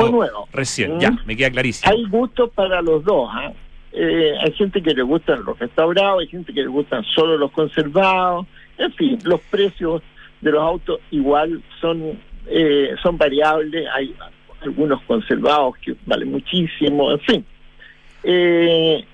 [0.51, 0.99] recién.
[0.99, 1.91] Ya, me queda clarísimo.
[1.91, 3.29] Hay gustos para los dos.
[3.31, 3.51] ¿ah?
[3.91, 7.51] Eh, hay gente que le gustan los restaurados, hay gente que le gustan solo los
[7.51, 8.45] conservados.
[8.77, 10.03] En fin, los precios
[10.41, 13.87] de los autos igual son eh, son variables.
[13.93, 14.15] Hay
[14.63, 17.11] algunos conservados que valen muchísimo.
[17.11, 17.45] En fin,
[18.23, 19.05] eh,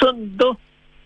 [0.00, 0.56] son dos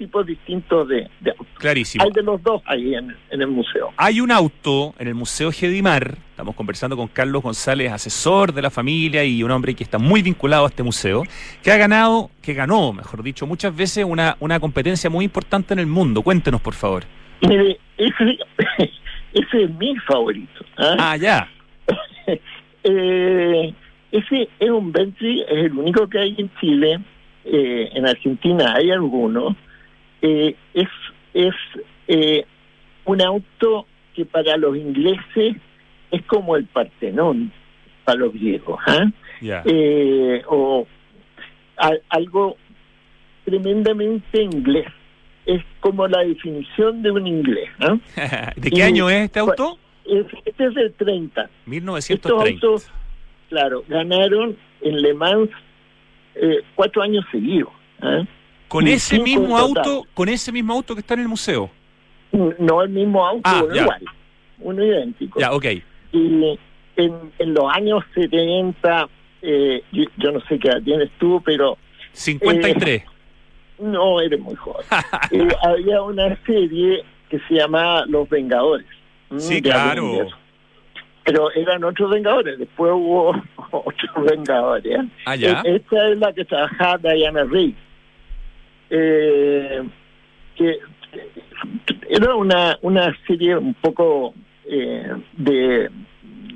[0.01, 1.47] tipos distintos de, autos.
[1.59, 2.03] Clarísimo.
[2.03, 3.93] Hay de los dos ahí en, el museo.
[3.99, 8.71] Hay un auto en el Museo Gedimar, estamos conversando con Carlos González, asesor de la
[8.71, 11.25] familia y un hombre que está muy vinculado a este museo,
[11.63, 15.81] que ha ganado, que ganó, mejor dicho, muchas veces una, una competencia muy importante en
[15.81, 16.23] el mundo.
[16.23, 17.05] Cuéntenos, por favor.
[17.43, 18.39] Mire, ese,
[19.35, 20.65] es mi favorito.
[20.79, 20.97] ¿ah?
[20.99, 21.49] ah, ya.
[22.85, 23.75] eh,
[24.13, 27.01] ese es un Bentley, es el único que hay en Chile.
[27.45, 29.57] Eh, en Argentina hay algunos
[30.23, 30.89] eh, es,
[31.33, 31.55] es
[32.09, 32.45] eh,
[33.05, 35.57] un auto que para los ingleses
[36.11, 37.53] es como el Partenón
[38.05, 39.07] para los griegos, ¿ah?
[39.41, 40.87] eh, o
[42.09, 42.57] algo
[43.45, 44.89] tremendamente inglés.
[45.47, 47.71] Es como la definición de un inglés.
[48.57, 49.79] ¿De qué año es este auto?
[50.45, 51.49] Este es del 30.
[51.67, 52.15] 1930.
[52.15, 52.91] Estos autos,
[53.49, 55.51] claro, ganaron en Le Mans
[56.75, 57.71] cuatro años seguidos.
[58.03, 58.25] ¿ah?
[58.71, 61.69] con ese mismo auto, con ese mismo auto que está en el museo.
[62.31, 64.05] No el mismo auto, ah, uno igual,
[64.61, 65.41] uno idéntico.
[65.41, 65.65] Ya, ok.
[66.13, 66.59] Y
[66.95, 69.09] en, en los años 70,
[69.43, 71.77] eh, yo, no sé qué edad tienes tú, pero...
[72.13, 73.03] 53.
[73.03, 73.05] Eh,
[73.81, 74.87] no, eres muy joven.
[75.33, 78.87] Eh, había una serie que se llamaba Los Vengadores.
[79.39, 80.29] Sí, claro.
[81.25, 83.31] Pero eran otros Vengadores, después hubo
[83.71, 85.01] otros Vengadores.
[85.27, 85.63] Ah, ya.
[85.65, 87.75] Esta es la que trabajaba Diana Rigg
[88.91, 89.83] eh,
[90.57, 90.79] que
[92.09, 94.35] era una, una serie un poco
[94.67, 95.91] eh, de,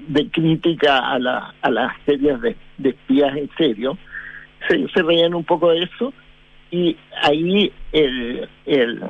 [0.09, 3.97] de crítica a, la, a las series de, espías en serio.
[4.69, 6.13] Se, se reían un poco de eso
[6.71, 9.01] y ahí el, el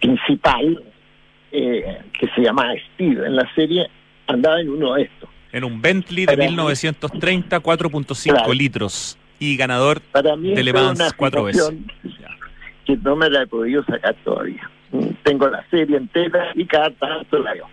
[0.00, 0.82] principal,
[1.52, 3.88] eh, que se llamaba Steve en la serie,
[4.26, 5.28] andaba en uno de estos.
[5.52, 11.72] En un Bentley de 1930, 4.5 litros y ganador de Le Mans cuatro veces.
[12.84, 14.70] Que no me la he podido sacar todavía.
[15.24, 17.68] Tengo la serie entera y cada tanto la veo.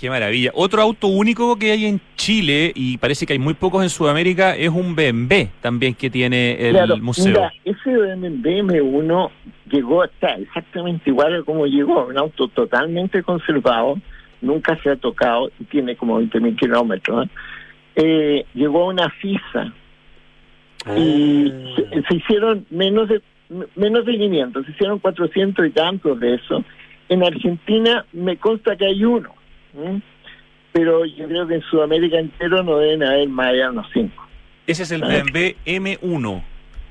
[0.00, 0.50] Qué maravilla.
[0.54, 4.56] Otro auto único que hay en Chile, y parece que hay muy pocos en Sudamérica,
[4.56, 7.26] es un BMW también que tiene el museo.
[7.26, 9.30] Mira, ese BMW M1
[9.70, 13.98] llegó hasta exactamente igual a como llegó, un auto totalmente conservado,
[14.40, 17.26] nunca se ha tocado, y tiene como 20.000 kilómetros.
[17.26, 17.30] ¿eh?
[17.96, 19.70] Eh, llegó a una FISA,
[20.96, 22.02] y ah.
[22.08, 23.20] se, hicieron menos de
[23.76, 26.64] menos de 500, se hicieron 400 y tantos de eso.
[27.10, 29.34] En Argentina me consta que hay uno,
[30.72, 34.28] pero yo creo que en Sudamérica entero no deben haber más allá de unos 5.
[34.66, 36.42] Ese es el BMW M1.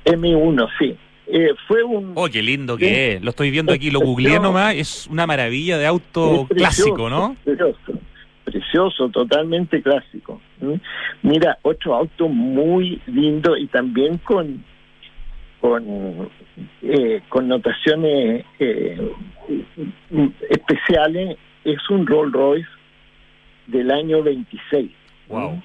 [0.04, 0.96] M1, sí.
[1.32, 2.12] Eh, fue un...
[2.16, 3.22] Oh, qué lindo que es.
[3.22, 4.74] Lo estoy viendo aquí, lo googleé nomás.
[4.74, 7.36] Es una maravilla de auto clásico, ¿no?
[8.44, 10.40] precioso, totalmente clásico.
[11.22, 14.64] Mira, otro auto muy lindo y también con
[15.60, 16.30] con
[16.82, 19.12] eh, connotaciones eh,
[20.48, 22.68] especiales es un Rolls Royce
[23.66, 24.90] del año 26.
[25.28, 25.62] Wow.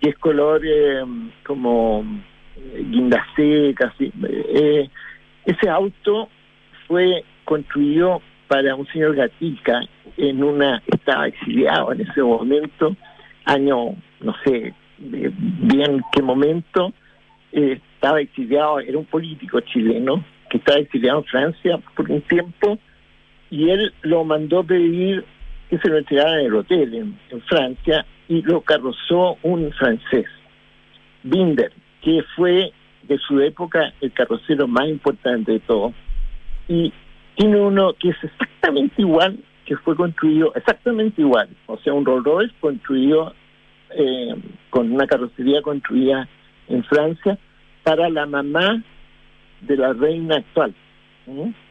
[0.00, 1.04] Y es color eh,
[1.46, 2.04] como
[2.90, 3.94] guinda seca.
[3.98, 4.88] Eh,
[5.44, 6.28] ese auto
[6.86, 9.80] fue construido para un señor Gatica
[10.16, 12.96] en una, estaba exiliado en ese momento,
[13.44, 16.92] año, no sé bien qué momento,
[17.52, 22.78] eh, estaba exiliado, era un político chileno que estaba exiliado en Francia por un tiempo
[23.52, 25.24] y él lo mandó pedir
[25.68, 30.24] que se lo entregara en el hotel en, Francia y lo carrozó un francés,
[31.22, 35.92] Binder, que fue de su época el carrocero más importante de todo.
[36.66, 36.92] Y
[37.36, 42.24] tiene uno que es exactamente igual que fue construido exactamente igual, o sea, un Rolls
[42.24, 43.34] Royce construido
[43.90, 44.34] eh,
[44.70, 46.26] con una carrocería construida
[46.68, 47.38] en Francia
[47.82, 48.82] para la mamá
[49.60, 50.74] de la reina actual,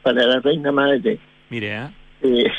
[0.03, 1.19] para la reina madre.
[1.51, 1.89] Mire, ¿eh?
[2.21, 2.51] eh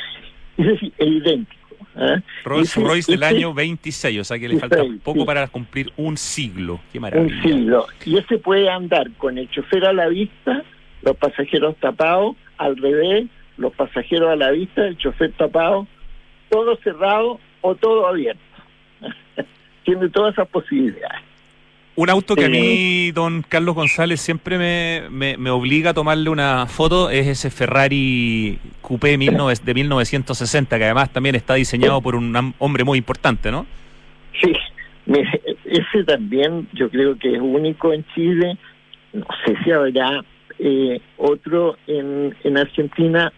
[0.59, 1.76] es, idéntico.
[1.96, 2.20] ¿eh?
[2.44, 6.78] Rolls Royce del año 26, o sea que le falta poco para cumplir un siglo.
[6.92, 7.35] Qué maravilla.
[7.35, 7.87] Un siglo.
[8.05, 10.62] Y ese puede andar con el chofer a la vista,
[11.00, 15.87] los pasajeros tapados, al revés, los pasajeros a la vista, el chofer tapado,
[16.50, 18.42] todo cerrado o todo abierto.
[19.85, 21.31] Tiene todas esas posibilidades.
[21.94, 26.66] Un auto que a mí, don Carlos González, siempre me, me, obliga a tomarle una
[26.66, 32.85] foto es ese Ferrari Coupé de 1960, que además también está diseñado por un hombre
[32.85, 33.66] muy importante, ¿no?
[34.40, 34.55] Sí,
[35.66, 38.57] ese también yo creo que es único en Chile.
[39.12, 40.24] No sé si habrá
[40.59, 43.31] eh, otro en, en Argentina.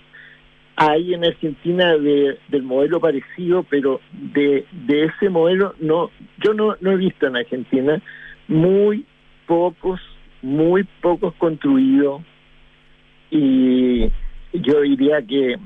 [0.76, 6.76] Hay en Argentina de, del modelo parecido, pero de, de ese modelo no, yo no,
[6.80, 8.00] no he visto en Argentina
[8.48, 9.04] muy
[9.46, 10.00] pocos,
[10.42, 12.22] muy pocos construidos
[13.30, 14.10] y
[14.52, 15.56] yo diría que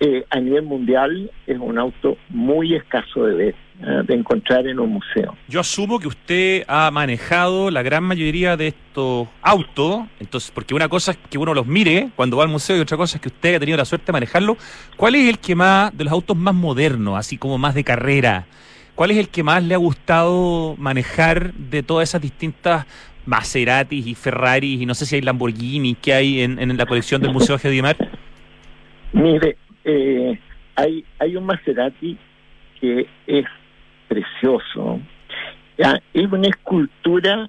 [0.00, 4.78] eh, a nivel mundial es un auto muy escaso de ver, eh, de encontrar en
[4.78, 5.36] un museo.
[5.48, 10.88] Yo asumo que usted ha manejado la gran mayoría de estos autos, entonces, porque una
[10.88, 13.28] cosa es que uno los mire cuando va al museo y otra cosa es que
[13.28, 14.56] usted ha tenido la suerte de manejarlo.
[14.96, 18.46] ¿Cuál es el que más, de los autos más modernos, así como más de carrera,
[18.98, 22.84] cuál es el que más le ha gustado manejar de todas esas distintas
[23.26, 27.32] Maseratis y Ferraris y no sé si hay Lamborghini que hay en, la colección del
[27.32, 27.96] Museo Geodimar?
[29.12, 30.36] Mire, eh,
[30.74, 32.18] hay, hay un Maserati
[32.80, 33.46] que es
[34.08, 34.98] precioso.
[35.76, 37.48] Es una escultura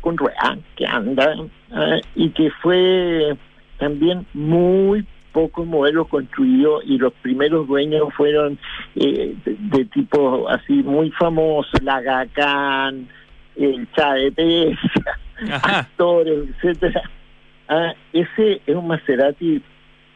[0.00, 1.32] con ruedas que anda
[1.70, 3.36] ah, y que fue
[3.78, 8.58] también muy poco modelo construido y los primeros dueños fueron
[8.94, 13.06] eh, de, tipo así muy famosos, la Gacán,
[13.54, 14.78] el Chávez,
[15.62, 17.02] actores, etcétera.
[17.68, 19.60] Ah, ese es un Maserati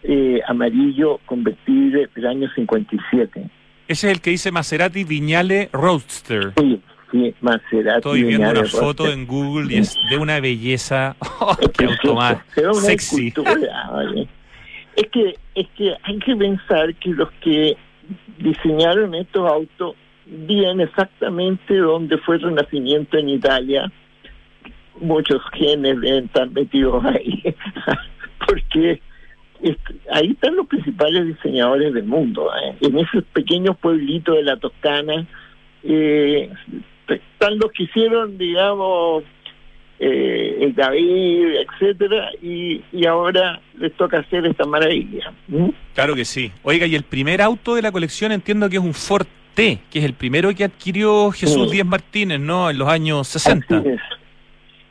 [0.04, 3.42] eh, amarillo convertible del año 57.
[3.42, 3.50] Ese
[3.88, 6.54] es el que dice Maserati Viñale Roadster.
[6.56, 6.80] Sí,
[7.12, 7.98] sí, Maserati.
[7.98, 11.14] Estoy viendo una foto en Google y es de una belleza.
[11.42, 11.88] Oh, ¡Qué
[12.74, 13.32] sexy!
[15.00, 17.74] Es que, es que hay que pensar que los que
[18.36, 23.90] diseñaron estos autos vienen exactamente donde fue el Renacimiento en Italia.
[25.00, 27.42] Muchos genes deben estar metidos ahí.
[28.46, 29.00] Porque
[30.12, 32.50] ahí están los principales diseñadores del mundo.
[32.62, 32.76] ¿eh?
[32.82, 35.26] En esos pequeños pueblitos de la Toscana
[35.82, 36.50] eh,
[37.08, 39.24] están los que hicieron, digamos,
[40.00, 45.32] eh, el David, etcétera, y, y ahora les toca hacer esta maravilla.
[45.94, 46.50] Claro que sí.
[46.62, 49.98] Oiga, y el primer auto de la colección entiendo que es un Ford T, que
[49.98, 52.70] es el primero que adquirió Jesús Díaz Martínez, ¿no?
[52.70, 53.82] En los años 60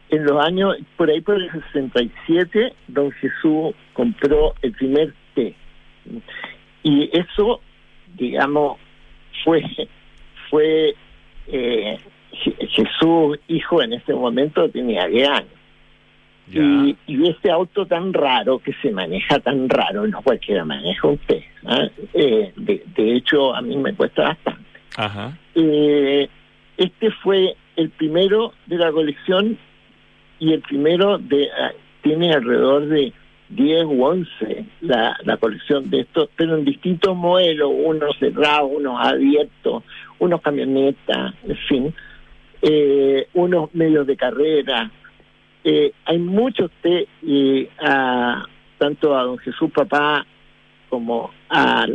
[0.09, 5.53] en los años, por ahí por el 67, don Jesús compró el primer té.
[6.83, 7.61] Y eso,
[8.15, 8.79] digamos,
[9.43, 9.63] fue,
[10.49, 10.95] fue
[11.47, 11.97] eh,
[12.31, 15.59] Jesús, hijo, en ese momento tenía 10 años.
[16.51, 21.45] Y, y, este auto tan raro, que se maneja tan raro, no cualquiera maneja té.
[21.65, 21.87] ¿ah?
[22.15, 24.79] Eh, de, de, hecho, a mí me cuesta bastante.
[24.97, 25.37] Ajá.
[25.53, 26.27] Eh,
[26.77, 29.59] este fue el primero de la colección
[30.39, 33.13] y el primero de ah, tiene alrededor de
[33.49, 38.97] 10 u 11 la, la colección de estos, pero en distintos modelos, unos cerrados, unos
[38.99, 39.83] abiertos,
[40.19, 41.95] unos camionetas, en fin,
[42.61, 44.91] eh, unos medios de carrera.
[45.63, 48.45] Eh, hay muchos de a,
[48.77, 50.25] tanto a don Jesús Papá
[50.89, 51.85] como a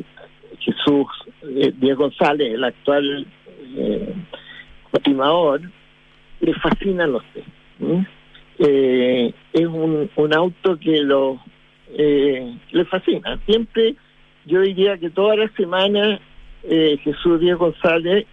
[0.58, 1.06] Jesús
[1.42, 3.26] eh, Diego González, el actual
[3.76, 4.14] eh,
[4.90, 5.62] continuador,
[6.40, 7.42] le fascinan los té
[8.58, 11.40] eh, es un, un auto que lo
[11.96, 13.38] eh, le fascina.
[13.46, 13.96] Siempre,
[14.46, 16.20] yo diría que toda la semana
[16.62, 18.26] eh, Jesús Díaz González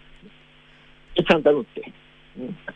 [1.16, 1.92] es Santa Lucía.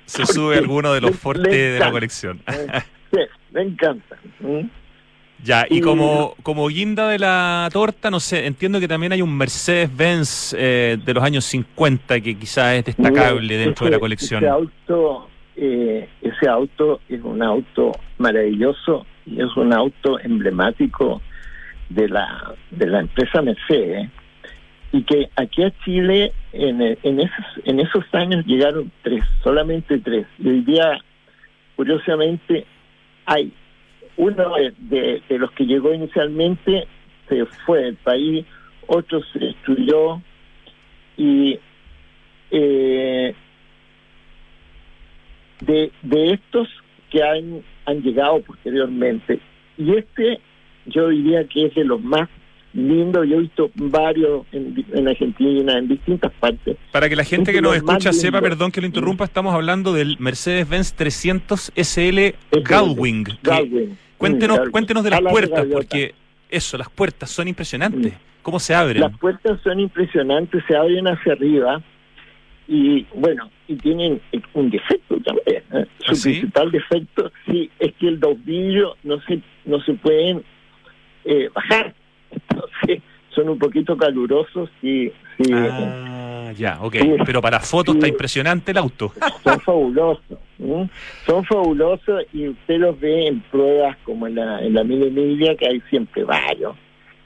[0.05, 2.41] Se sube alguno de los fortes de la colección.
[3.11, 3.19] sí,
[3.51, 4.17] me encanta.
[5.43, 9.37] Ya, y como, como guinda de la torta, no sé, entiendo que también hay un
[9.37, 14.43] Mercedes-Benz eh, de los años 50 que quizás es destacable dentro de la colección.
[14.43, 21.21] Ese auto eh, ese auto es un auto maravilloso y es un auto emblemático
[21.89, 24.09] de la de la empresa Mercedes
[24.91, 30.25] y que aquí a Chile en, en esos en esos años llegaron tres solamente tres
[30.39, 30.99] y hoy día
[31.75, 32.65] curiosamente
[33.25, 33.51] hay
[34.17, 36.87] uno de, de los que llegó inicialmente
[37.27, 38.45] se fue del país
[38.87, 40.21] otro se destruyó
[41.17, 41.59] y
[42.51, 43.35] eh,
[45.61, 46.67] de, de estos
[47.09, 49.39] que han, han llegado posteriormente.
[49.77, 50.39] Y este
[50.85, 52.29] yo diría que es de los más
[52.75, 53.27] lindos.
[53.27, 56.77] Yo he visto varios en, en Argentina, en distintas partes.
[56.91, 60.17] Para que la gente que nos escucha sepa, perdón que lo interrumpa, estamos hablando del
[60.19, 62.19] Mercedes-Benz 300 SL
[62.63, 63.25] Galwing.
[64.17, 66.13] Cuéntenos, cuéntenos de las puertas, porque
[66.49, 68.13] eso, las puertas son impresionantes.
[68.41, 69.01] ¿Cómo se abren?
[69.01, 71.81] Las puertas son impresionantes, se abren hacia arriba
[72.67, 74.21] y bueno, y tienen
[74.53, 75.63] un defecto también.
[75.73, 75.87] ¿eh?
[75.99, 76.29] Su ¿Ah, sí?
[76.29, 80.43] principal defecto sí es que los vidrios no se no se pueden
[81.25, 81.95] eh, bajar.
[82.49, 86.95] Entonces son un poquito calurosos y sí, Ah, ya, ok.
[87.01, 87.11] Sí.
[87.25, 88.11] Pero para fotos está Sí.
[88.13, 89.11] impresionante el auto.
[89.43, 90.37] son fabulosos.
[91.25, 95.55] Son fabulosos y usted los ve en pruebas como en la, en la Mille Miglia,
[95.55, 96.75] que hay siempre varios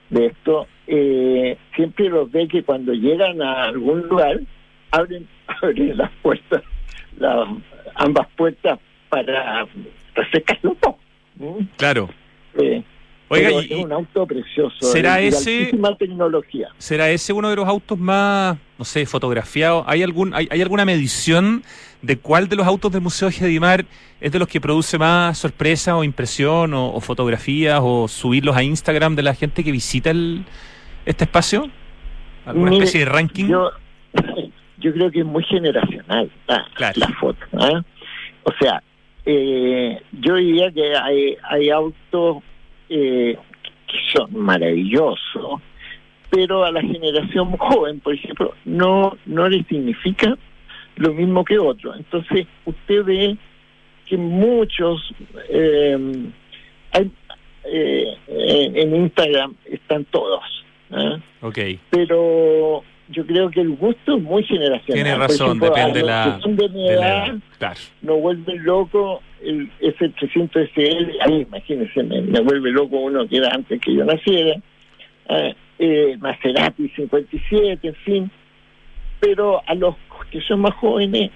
[0.10, 0.68] de esto.
[0.88, 4.40] Eh, siempre los ve que cuando llegan a algún lugar,
[4.92, 5.28] abren,
[5.62, 6.64] abren las puertas,
[7.20, 7.48] las,
[7.96, 8.80] ambas puertas
[9.10, 9.66] para
[10.64, 11.00] un poco.
[11.40, 11.68] ¿m?
[11.78, 12.10] Claro.
[12.56, 12.82] Eh,
[13.30, 14.76] Oiga, y- es un auto precioso.
[14.82, 16.70] ¿será ese- tecnología.
[16.78, 19.84] ¿Será ese uno de los autos más, no sé, fotografiados?
[19.88, 21.64] ¿Hay, algún, hay, hay alguna medición
[22.02, 23.86] de cuál de los autos del Museo Gedimar
[24.22, 28.64] es de los que produce más sorpresa o impresión o, o fotografías o subirlos a
[28.64, 30.44] Instagram de la gente que visita el,
[31.06, 31.70] este espacio?
[32.46, 33.46] ¿Alguna Mire, especie de ranking?
[33.48, 33.70] Yo,
[34.80, 37.00] yo creo que es muy generacional la, Claro.
[37.00, 37.40] la foto.
[37.60, 37.82] ¿ah?
[38.44, 38.82] O sea,
[39.26, 42.38] eh, yo diría que hay, hay autos
[42.90, 43.38] eh,
[43.88, 45.62] que son maravillosos,
[46.30, 50.38] pero a la generación joven, por ejemplo, no, no le significa
[50.96, 51.96] lo mismo que otros.
[51.98, 53.38] Entonces, usted ve
[54.06, 55.14] que muchos
[55.50, 55.98] eh,
[56.92, 57.12] hay,
[57.66, 60.44] eh, en Instagram están todos.
[60.92, 61.18] ¿ah?
[61.42, 61.60] Ok.
[61.90, 64.86] pero yo creo que el gusto es muy generacional.
[65.04, 67.36] Tiene razón, ejemplo, depende la- de mi de la edad, edad.
[67.58, 67.80] Claro.
[68.04, 71.22] nos vuelve loco el S300 SL.
[71.22, 74.60] A mí, imagínense, me, me vuelve loco uno que era antes que yo naciera.
[75.28, 78.32] Ah, eh, Maserati 57, en fin.
[79.20, 79.96] Pero a los
[80.32, 81.32] que son más jóvenes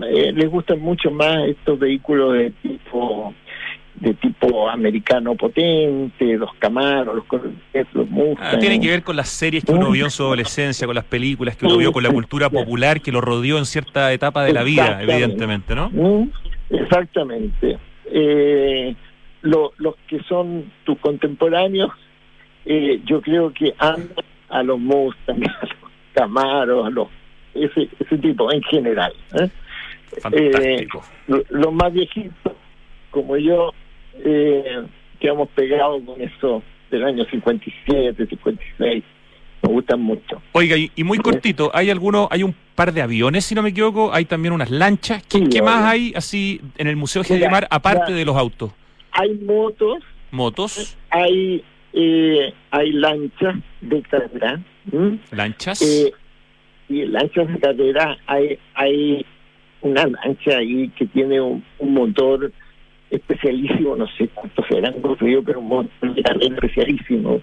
[0.00, 3.34] eh, les gustan mucho más estos vehículos de tipo
[3.94, 7.42] de tipo americano potente, los Camaros, los
[7.92, 8.56] los Mustang.
[8.56, 11.04] Ah, tiene que ver con las series que uno vio en su adolescencia, con las
[11.04, 14.54] películas que uno vio, con la cultura popular que lo rodeó en cierta etapa de
[14.54, 15.90] la vida, evidentemente, ¿no?
[16.72, 17.78] Exactamente.
[18.06, 18.94] Eh,
[19.42, 21.90] lo- los que son tus contemporáneos,
[22.64, 25.70] eh, yo creo que andan a los Mustang, a los
[26.14, 27.08] Camaros, a los
[27.54, 29.12] ese, ese tipo en general.
[29.40, 29.48] ¿eh?
[30.20, 31.02] Fantástico.
[31.26, 32.52] Lo- Los más viejitos,
[33.10, 33.72] como yo,
[34.24, 34.82] eh,
[35.20, 39.04] quedamos pegados con eso del año 57, 56.
[39.62, 40.42] Me gustan mucho.
[40.52, 43.70] Oiga, y, y muy cortito, hay alguno, hay un par de aviones, si no me
[43.70, 45.22] equivoco, hay también unas lanchas.
[45.28, 48.72] ¿Qué, Sí, qué más hay así en el Museo Mira, Gedimar, aparte de los autos?
[49.12, 49.98] Hay motos,
[50.30, 54.60] Motos, hay eh, hay lanchas de carrera.
[54.90, 55.18] ¿m?
[55.30, 55.82] lanchas.
[55.82, 56.12] Eh,
[56.88, 59.24] y lanchas de carrera hay hay
[59.82, 62.50] una lancha ahí que tiene un, un motor
[63.10, 67.42] especialísimo, no sé cuántos serán construidos, pero un motor de carrera especialísimo.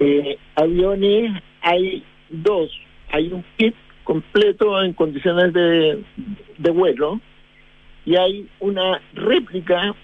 [0.00, 2.70] Eh, aviones hay dos,
[3.10, 3.74] hay un kit
[4.04, 6.02] completo en condiciones de,
[6.58, 7.20] de vuelo
[8.06, 9.94] y hay una réplica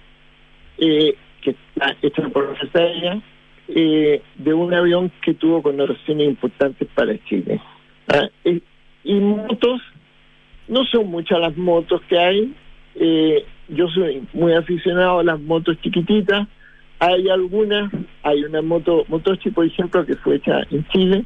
[0.78, 3.20] eh, que está hecha por la Fuerza Aérea
[3.68, 7.60] eh, de un avión que tuvo connotaciones importantes para Chile.
[8.08, 8.62] Ah, y,
[9.02, 9.80] y motos,
[10.68, 12.54] no son muchas las motos que hay.
[12.96, 16.46] eh, yo soy muy aficionado a las motos chiquititas.
[17.00, 17.90] Hay algunas,
[18.26, 21.24] hay una moto, Motochi, por ejemplo, que fue hecha en Chile.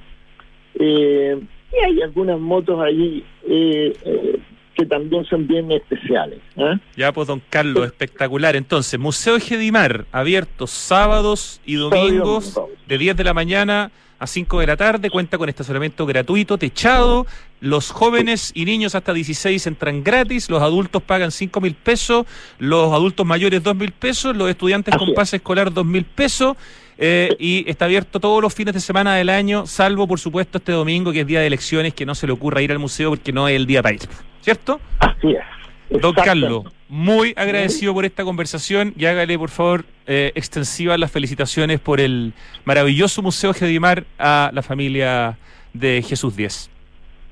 [0.74, 1.40] Eh,
[1.72, 4.38] y hay algunas motos ahí eh, eh,
[4.74, 6.40] que también son bien especiales.
[6.58, 6.78] ¿ah?
[6.96, 8.54] Ya, pues, don Carlos, espectacular.
[8.54, 14.66] Entonces, Museo Gedimar, abierto sábados y domingos, de 10 de la mañana a 5 de
[14.66, 17.26] la tarde, cuenta con estacionamiento gratuito, techado.
[17.60, 22.26] Los jóvenes y niños hasta 16 entran gratis, los adultos pagan 5 mil pesos,
[22.58, 26.56] los adultos mayores 2 mil pesos, los estudiantes Así con pase escolar 2 mil pesos.
[27.02, 30.72] Eh, y está abierto todos los fines de semana del año, salvo por supuesto este
[30.72, 33.32] domingo, que es día de elecciones, que no se le ocurra ir al museo porque
[33.32, 34.02] no es el día para ir.
[34.42, 34.78] ¿Cierto?
[34.98, 36.00] Así es.
[36.00, 36.14] Don.
[36.14, 42.00] Carlos, muy agradecido por esta conversación y hágale, por favor, eh, extensivas las felicitaciones por
[42.00, 42.34] el
[42.64, 45.38] maravilloso Museo Gedimar a la familia
[45.72, 46.70] de Jesús Díez.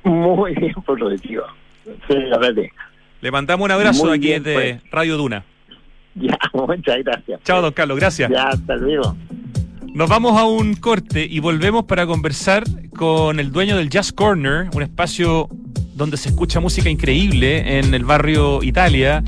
[0.03, 1.45] Muy bien por lo de tío.
[2.09, 2.15] Se
[3.21, 5.45] le mandamos un abrazo Muy aquí bien, desde Radio Duna.
[6.15, 7.43] Ya, muchas gracias.
[7.45, 8.31] Chao, don Carlos, gracias.
[8.31, 9.15] Ya, hasta luego.
[9.99, 12.63] Nos vamos a un corte y volvemos para conversar
[12.97, 15.49] con el dueño del Jazz Corner, un espacio
[15.97, 19.25] donde se escucha música increíble en el barrio Italia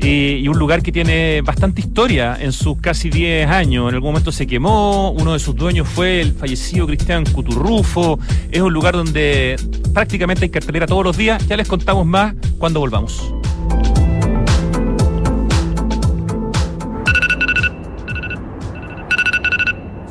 [0.00, 3.88] y, un lugar que tiene bastante historia en sus casi 10 años.
[3.88, 8.18] En algún momento se quemó, uno de sus dueños fue el fallecido Cristian Cuturrufo.
[8.50, 9.54] Es un lugar donde
[9.94, 11.46] prácticamente hay cartelera todos los días.
[11.46, 13.32] Ya les contamos más cuando volvamos.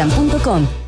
[0.00, 0.87] angloamerican.com.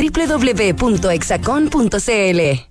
[0.01, 2.70] www.exacon.cl.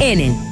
[0.00, 0.51] Enel.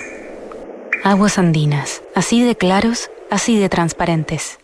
[1.03, 4.59] Aguas andinas, así de claros, así de transparentes.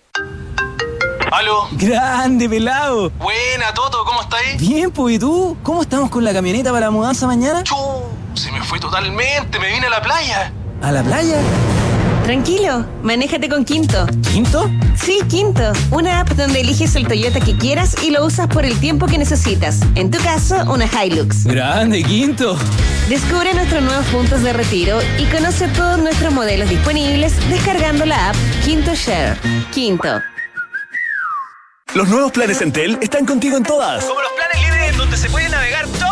[1.32, 1.68] ¿Aló?
[1.72, 3.10] Grande, pelado.
[3.10, 4.62] Buena, Toto, ¿cómo estáis?
[4.62, 5.58] Bien, pues, ¿y tú?
[5.64, 7.64] ¿Cómo estamos con la camioneta para la mudanza mañana?
[7.64, 7.76] Chu,
[8.36, 10.54] se me fue totalmente, me vine a la playa.
[10.84, 11.42] ¿A la playa?
[12.28, 14.06] Tranquilo, manéjate con Quinto.
[14.34, 14.70] ¿Quinto?
[15.02, 15.72] Sí, Quinto.
[15.92, 19.18] Una app donde eliges el Toyota que quieras y lo usas por el tiempo que
[19.18, 19.80] necesitas.
[19.96, 21.46] En tu caso, una Hilux.
[21.46, 22.58] Grande, Quinto.
[23.08, 28.36] Descubre nuestros nuevos puntos de retiro y conoce todos nuestros modelos disponibles descargando la app
[28.66, 29.38] Quinto Share.
[29.72, 30.22] Quinto.
[31.96, 34.04] Los nuevos planes Entel están contigo en todas.
[34.04, 36.07] Como los planes libres donde se puede navegar todo.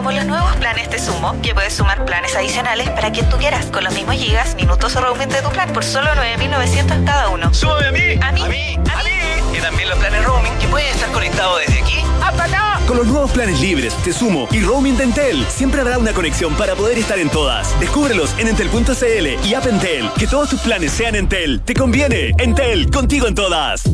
[0.00, 3.66] Como los nuevos planes Te Sumo, que puedes sumar planes adicionales para quien tú quieras,
[3.66, 7.52] con los mismos gigas, minutos o roaming de tu plan por solo 9.900 cada uno.
[7.52, 8.18] ¡Súbame a mí!
[8.22, 9.58] A mí, a mí, a mí.
[9.58, 12.80] Y también los planes roaming que pueden estar conectados desde aquí hasta acá.
[12.86, 16.54] Con los nuevos planes libres, Te Sumo y roaming de Entel, siempre habrá una conexión
[16.54, 17.78] para poder estar en todas.
[17.78, 20.08] Descúbrelos en entel.cl y App Entel.
[20.18, 21.60] Que todos tus planes sean Entel.
[21.60, 22.32] ¿Te conviene?
[22.38, 23.84] Entel, contigo en todas.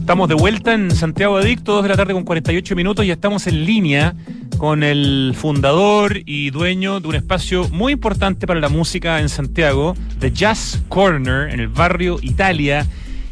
[0.00, 3.46] Estamos de vuelta en Santiago Adicto, 2 de la tarde con 48 minutos y estamos
[3.46, 4.14] en línea
[4.58, 9.94] con el fundador y dueño de un espacio muy importante para la música en Santiago,
[10.18, 12.84] The Jazz Corner, en el barrio Italia,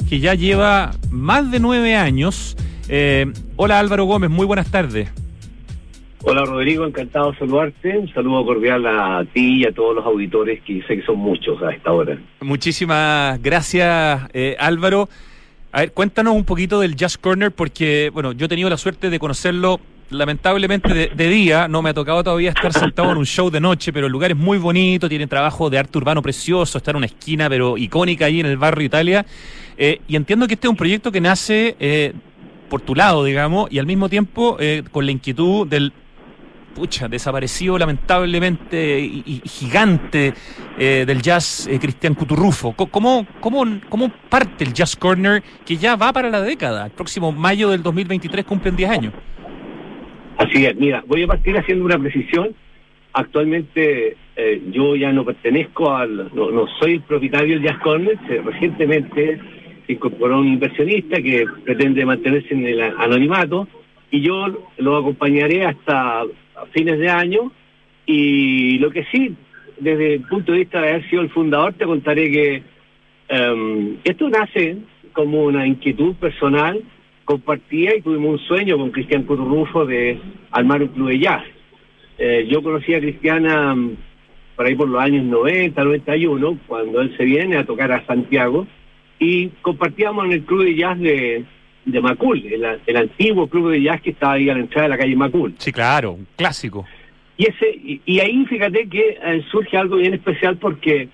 [0.08, 2.56] que ya lleva más de nueve años.
[2.88, 5.12] Eh, hola Álvaro Gómez, muy buenas tardes.
[6.22, 7.98] Hola Rodrigo, encantado de saludarte.
[7.98, 11.60] Un saludo cordial a ti y a todos los auditores que sé que son muchos
[11.62, 12.18] a esta hora.
[12.40, 15.08] Muchísimas gracias eh, Álvaro.
[15.72, 19.10] A ver, cuéntanos un poquito del Jazz Corner porque, bueno, yo he tenido la suerte
[19.10, 19.80] de conocerlo
[20.11, 23.92] lamentablemente de, día, no me ha tocado todavía estar sentado en un show de noche,
[23.92, 27.07] pero el lugar es muy bonito, tiene trabajo de arte urbano precioso, está en una
[27.07, 29.26] esquina pero icónica ahí en el barrio Italia.
[29.78, 32.12] Eh, y entiendo que este es un proyecto que nace eh,
[32.68, 35.92] por tu lado, digamos, y al mismo tiempo eh, con la inquietud del
[36.76, 40.34] pucha, desaparecido lamentablemente y, gigante
[40.78, 42.72] eh, del jazz eh, Cristian Cuturrufo.
[42.72, 46.84] ¿Cómo, cómo, ¿Cómo parte el Jazz Corner que ya va para la década?
[46.84, 49.14] El próximo mayo del 2023 cumplen 10 años.
[50.39, 52.55] Así es, mira, voy a partir haciendo una precisión.
[53.12, 57.78] Actualmente eh, yo ya no pertenezco al, no, soy el propietario del Jazz
[58.45, 59.41] recientemente
[59.87, 63.68] se incorporó un inversionista que pretende mantenerse en el anonimato
[64.11, 66.24] y yo lo acompañaré hasta
[66.72, 67.53] fines de año
[68.05, 69.34] y lo que sí,
[69.78, 72.62] desde el punto de vista de haber sido el fundador, te contaré que
[73.28, 74.78] em, esto nace
[75.12, 76.82] como una inquietud personal
[77.26, 80.18] compartía y tuvimos un sueño con Cristian Cuturrufo de
[80.52, 81.42] armar un club de jazz.
[82.16, 83.96] Eh, yo conocí a Cristiana mm,
[84.56, 88.66] por ahí por los años 90, 91, cuando él se viene a tocar a Santiago,
[89.18, 91.44] y compartíamos en el club de jazz de,
[91.84, 94.90] de Macul, el, el antiguo club de jazz que estaba ahí a la entrada de
[94.90, 95.54] la calle Macul.
[95.58, 96.86] Sí, claro, un clásico.
[97.36, 101.08] Y, ese, y, y ahí fíjate que eh, surge algo bien especial porque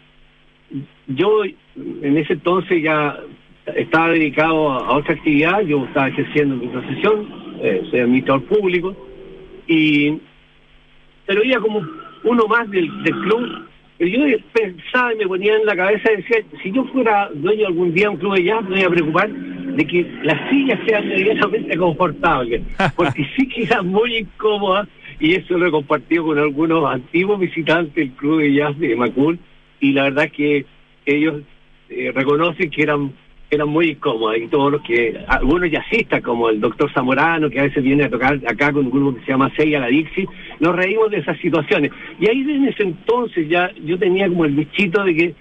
[1.09, 3.19] yo en ese entonces ya
[3.67, 7.29] estaba dedicado a, a otra actividad, yo estaba ejerciendo mi profesión,
[7.61, 8.97] eh, soy administrador público,
[9.67, 10.19] y
[11.27, 11.87] pero iba como
[12.25, 13.67] uno más del, del club.
[13.99, 17.69] Pero yo pensaba y me ponía en la cabeza y decía, si yo fuera dueño
[17.69, 20.81] algún día de un club de jazz, me iba a preocupar de que las sillas
[20.87, 22.63] sean medianamente confortables,
[22.97, 24.89] porque sí que eran muy incómodas,
[25.21, 29.39] y eso lo he compartido con algunos antiguos visitantes del club de jazz de Macul,
[29.79, 30.67] y la verdad que
[31.07, 31.43] ellos
[31.89, 33.13] eh, reconocen que eran
[33.53, 37.65] eran muy incómodas y todos los que, algunos jazzistas como el doctor Zamorano, que a
[37.65, 40.27] veces viene a tocar acá con un grupo que se llama Seiya la Dixie,
[40.59, 41.93] nos reímos de esas situaciones.
[42.19, 45.35] Y ahí en ese entonces ya yo tenía como el bichito de que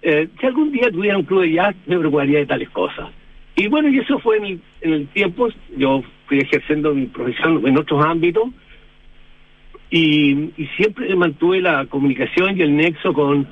[0.00, 3.10] eh, si algún día tuviera un club de jazz, me preocuparía de tales cosas.
[3.54, 7.62] Y bueno, y eso fue en el, en el tiempo, yo fui ejerciendo mi profesión
[7.66, 8.48] en otros ámbitos
[9.90, 13.46] y siempre mantuve la comunicación y el nexo con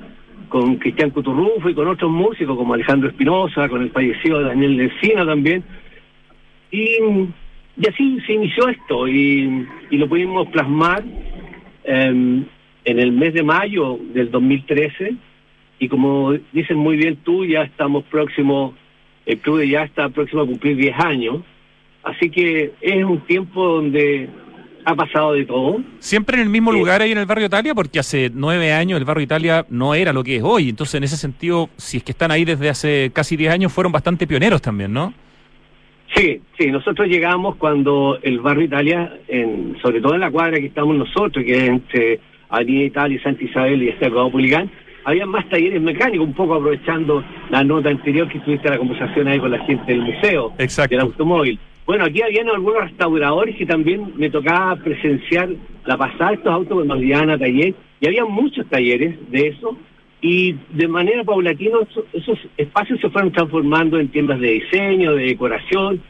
[0.51, 5.25] con Cristian Cuturrufo y con otros músicos como Alejandro Espinosa, con el fallecido Daniel Lencina
[5.25, 5.63] también.
[6.69, 6.97] Y,
[7.87, 11.05] así se inició esto y, y lo pudimos plasmar
[11.85, 12.43] em,
[12.83, 15.15] en el mes de mayo del 2013
[15.79, 18.73] y como dices muy bien tú, ya estamos próximos,
[19.25, 21.43] el club ya está próximo a cumplir 10 años,
[22.03, 24.27] así que es un tiempo donde
[24.85, 25.81] ha pasado de todo.
[25.99, 29.05] Siempre en el mismo lugar ahí en el barrio Italia, porque hace nueve años el
[29.05, 30.69] barrio Italia no era lo que es hoy.
[30.69, 33.91] Entonces, en ese sentido, si es que están ahí desde hace casi diez años, fueron
[33.91, 35.13] bastante pioneros también, ¿no?
[36.15, 40.65] Sí, sí, nosotros llegamos cuando el barrio Italia, en, sobre todo en la cuadra que
[40.65, 42.19] estamos nosotros, que es entre
[42.49, 44.69] Avenida Italia, Santa Isabel y Estado Puligán,
[45.05, 49.39] había más talleres mecánicos, un poco aprovechando la nota anterior que tuviste la conversación ahí
[49.39, 50.95] con la gente del museo, Exacto.
[50.95, 51.59] del automóvil.
[51.91, 55.49] Bueno, aquí habían algunos restauradores que también me tocaba presenciar
[55.83, 59.49] la pasada de estos autos cuando nos llevaban a taller, y había muchos talleres de
[59.49, 59.77] eso,
[60.21, 65.25] y de manera paulatina eso- esos espacios se fueron transformando en tiendas de diseño, de
[65.25, 66.01] decoración,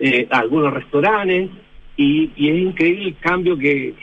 [0.00, 1.50] eh, algunos restaurantes,
[1.96, 3.94] y, y es increíble el cambio que,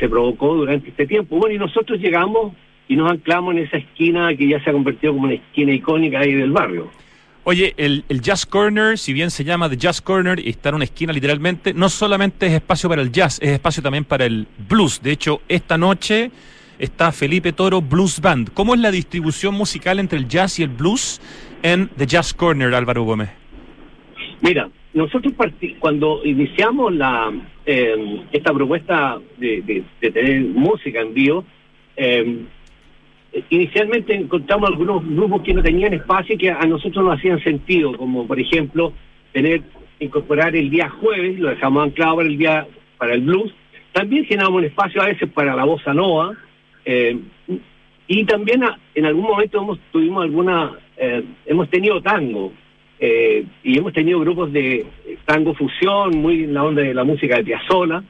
[0.00, 1.38] se provocó durante este tiempo.
[1.38, 2.52] Bueno, y nosotros llegamos
[2.88, 6.18] y nos anclamos en esa esquina que ya se ha convertido como una esquina icónica
[6.18, 6.90] ahí del barrio.
[7.46, 10.76] Oye, el, el Jazz Corner, si bien se llama The Jazz Corner y está en
[10.76, 14.46] una esquina literalmente, no solamente es espacio para el jazz, es espacio también para el
[14.66, 15.02] blues.
[15.02, 16.30] De hecho, esta noche
[16.78, 18.50] está Felipe Toro Blues Band.
[18.54, 21.20] ¿Cómo es la distribución musical entre el jazz y el blues
[21.62, 23.28] en The Jazz Corner, Álvaro Gómez?
[24.40, 25.34] Mira, nosotros
[25.80, 27.30] cuando iniciamos la
[27.66, 31.44] eh, esta propuesta de tener música en vivo,
[31.94, 32.44] eh,
[33.50, 37.96] inicialmente encontramos algunos grupos que no tenían espacio y que a nosotros nos hacían sentido,
[37.96, 38.92] como por ejemplo
[39.32, 39.62] tener
[40.00, 42.66] incorporar el día jueves, lo dejamos anclado para el día
[42.98, 43.52] para el blues.
[43.92, 46.36] También generamos un espacio a veces para la bossa nova.
[46.84, 47.18] eh,
[48.06, 48.62] y también
[48.94, 52.52] en algún momento hemos tuvimos alguna eh, hemos tenido tango
[53.00, 54.84] eh, y hemos tenido grupos de
[55.24, 58.02] tango fusión muy en la onda de la música de Piazzolla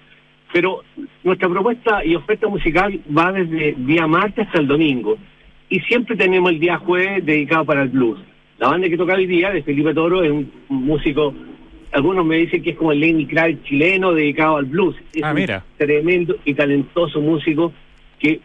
[0.54, 0.84] pero
[1.24, 5.18] nuestra propuesta y oferta musical va desde día martes hasta el domingo
[5.68, 8.20] y siempre tenemos el día jueves dedicado para el blues
[8.60, 11.34] la banda que toca hoy día de Felipe Toro es un, un músico
[11.90, 15.30] algunos me dicen que es como el Lenny Kravitz chileno dedicado al blues es Ah,
[15.30, 15.64] un mira.
[15.76, 17.72] tremendo y talentoso músico
[18.20, 18.40] que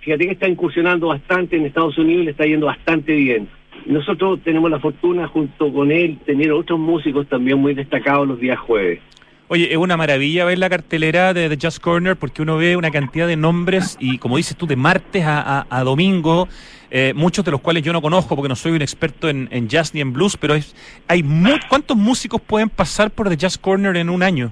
[0.00, 3.48] fíjate que está incursionando bastante en Estados Unidos y le está yendo bastante bien.
[3.86, 8.58] Nosotros tenemos la fortuna junto con él tener otros músicos también muy destacados los días
[8.58, 9.00] jueves.
[9.48, 12.90] Oye, es una maravilla ver la cartelera de The Jazz Corner porque uno ve una
[12.90, 16.48] cantidad de nombres y, como dices tú, de martes a, a- domingo,
[16.90, 19.92] eh, muchos de los cuales yo no conozco porque no soy un experto en, jazz
[19.94, 20.74] ni en blues, pero es,
[21.08, 24.50] hay mu- ¿cuántos músicos pueden pasar por The Jazz Corner en un año?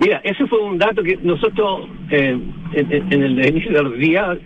[0.00, 2.36] Mira, ese fue un dato que nosotros eh,
[2.72, 4.36] en el inicio de los días,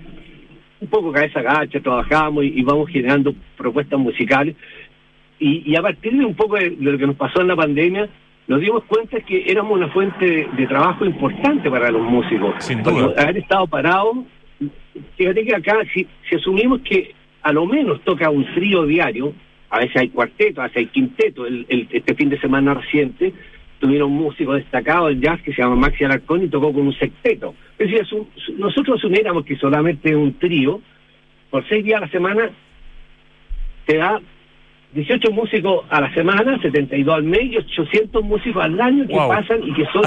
[0.80, 4.54] un poco cabeza gacha, trabajamos y, y vamos generando propuestas musicales.
[5.38, 8.08] Y, y a partir de un poco de lo que nos pasó en la pandemia,
[8.46, 12.54] nos dimos cuenta que éramos una fuente de, de trabajo importante para los músicos.
[12.58, 13.22] Sin Porque duda.
[13.22, 14.18] Haber estado parados,
[15.16, 19.32] fíjate que acá, si, si asumimos que a lo menos toca un trío diario,
[19.70, 23.32] a veces hay cuarteto, a veces hay quinteto, el, el- este fin de semana reciente
[23.80, 26.94] tuvieron un músico destacado en jazz que se llama Maxi Alarcón y tocó con un
[26.94, 27.54] sexteto.
[27.78, 30.80] Es decir, asu- su- nosotros asumiéramos que solamente un trío,
[31.50, 32.50] por seis días a la semana,
[33.86, 34.20] te da
[34.94, 39.28] 18 músicos a la semana, 72 al mes y 800 músicos al año que Wow.
[39.28, 40.02] pasan y que son...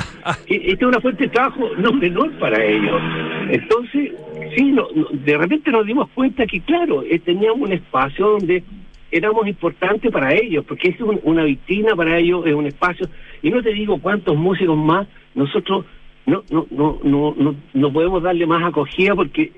[0.45, 3.01] que esta es una fuente de trabajo no menor para ellos.
[3.49, 4.13] Entonces,
[4.55, 8.63] sí, no- no- de repente nos dimos cuenta que, claro, eh, teníamos un espacio donde
[9.11, 13.07] éramos importantes para ellos, porque es un- una vitrina para ellos, es un espacio,
[13.41, 15.85] y no te digo cuántos músicos más, nosotros
[16.25, 19.51] no, no, no, no, no, no podemos darle más acogida porque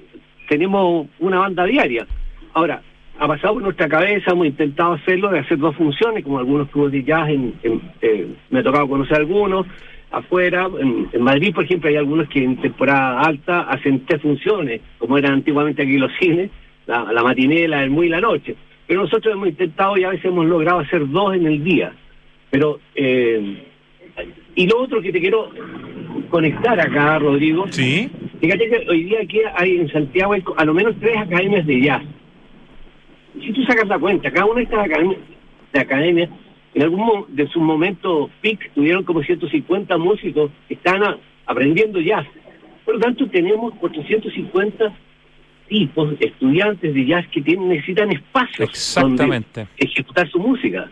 [0.48, 2.06] tenemos una banda diaria.
[2.54, 2.82] Ahora,
[3.20, 6.92] ha pasado por nuestra cabeza, hemos intentado hacerlo, de hacer dos funciones, como algunos clubes
[6.94, 9.66] de jazz, en, en- eh, me ha tocado conocer algunos,
[10.12, 14.82] afuera, en, en Madrid, por ejemplo, hay algunos que en temporada alta hacen tres funciones,
[14.98, 16.50] como eran antiguamente aquí los cines,
[16.88, 18.56] la, la matinée, la del muy y la noche.
[18.88, 21.92] Pero nosotros hemos intentado y a veces hemos logrado hacer dos en el día.
[22.50, 23.64] Pero, eh,
[24.56, 25.52] y lo otro que te quiero
[26.30, 27.66] conectar acá, Rodrigo.
[27.70, 28.10] Sí.
[28.42, 31.82] Fíjate que hoy día aquí hay en Santiago hay a lo menos tres academias de
[31.82, 32.02] jazz.
[33.34, 35.20] Si tú sacas la cuenta, cada una de estas academias,
[35.74, 36.30] de academias
[36.74, 42.26] en algún de sus momentos peak tuvieron como 150 músicos que están a- aprendiendo jazz.
[42.86, 44.94] Por lo tanto, tenemos 450
[45.68, 49.62] tipos, estudiantes de jazz que tienen, necesitan espacios Exactamente.
[49.62, 50.90] donde ejecutar su música.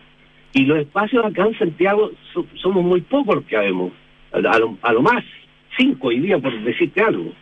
[0.54, 3.92] Y los espacios acá en Santiago so- somos muy pocos los que habemos.
[4.32, 5.24] A, a lo, a lo más
[5.76, 7.32] cinco hoy día, por decirte algo.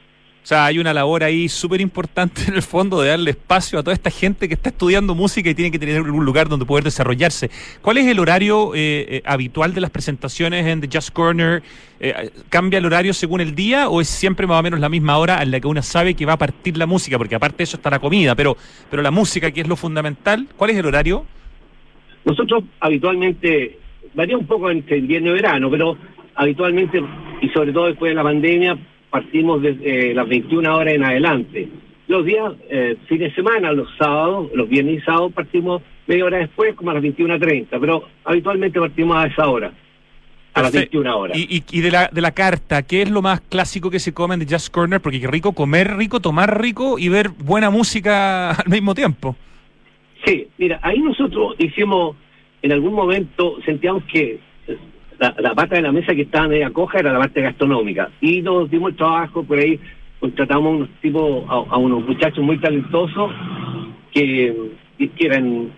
[0.46, 3.82] O sea, hay una labor ahí súper importante en el fondo de darle espacio a
[3.82, 6.84] toda esta gente que está estudiando música y tiene que tener un lugar donde poder
[6.84, 7.50] desarrollarse.
[7.82, 11.64] ¿Cuál es el horario eh, eh, habitual de las presentaciones en The Jazz Corner?
[11.98, 15.18] Eh, ¿Cambia el horario según el día o es siempre más o menos la misma
[15.18, 17.18] hora en la que uno sabe que va a partir la música?
[17.18, 18.56] Porque aparte de eso está la comida, pero,
[18.88, 21.26] pero la música, que es lo fundamental, ¿cuál es el horario?
[22.24, 23.80] Nosotros habitualmente,
[24.14, 25.98] varía un poco entre invierno y verano, pero
[26.36, 27.02] habitualmente,
[27.42, 28.78] y sobre todo después de la pandemia,
[29.20, 31.68] partimos desde eh, las 21 horas en adelante.
[32.06, 36.38] Los días, eh, fin de semana, los sábados, los viernes y sábados, partimos media hora
[36.38, 39.72] después, como a las 21.30, pero habitualmente partimos a esa hora,
[40.54, 40.98] a las Perfecto.
[40.98, 41.38] 21 horas.
[41.38, 44.12] Y, y- y de, la, de la carta, ¿qué es lo más clásico que se
[44.12, 45.00] come en The Jazz Corner?
[45.00, 49.34] Porque qué rico comer rico, tomar rico y ver buena música al mismo tiempo.
[50.26, 52.16] Sí, mira, ahí nosotros hicimos,
[52.62, 54.38] en algún momento sentíamos que
[55.18, 58.10] la, la pata de la mesa que estaba media coja era la parte gastronómica.
[58.20, 59.78] Y nos dimos el trabajo por ahí,
[60.20, 63.32] contratamos unos tipos, a, a unos muchachos muy talentosos
[64.12, 64.54] que,
[64.98, 65.70] que eran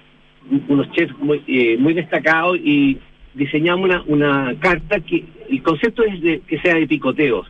[0.69, 2.99] unos chefs muy, eh, muy destacados y
[3.35, 7.47] diseñamos una, una carta que el concepto es de que sea de picoteos.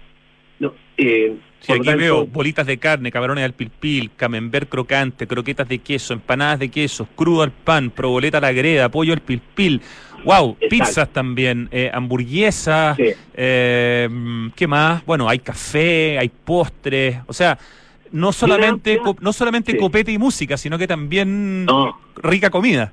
[0.59, 5.69] No, eh, Sí, aquí tanto, veo bolitas de carne, camarones al pilpil, camembert crocante, croquetas
[5.69, 9.81] de queso, empanadas de queso, crudo al pan, proboleta a la greda, pollo al pilpil.
[10.29, 10.69] Wow, Exacto.
[10.69, 12.99] pizzas también, eh, hamburguesas,
[13.35, 14.09] eh,
[14.55, 15.03] ¿qué más?
[15.07, 17.57] Bueno, hay café, hay postres, o sea,
[18.13, 19.79] no solamente no solamente Sí.
[19.79, 21.99] copete y música, sino que también No.
[22.23, 22.93] rica comida.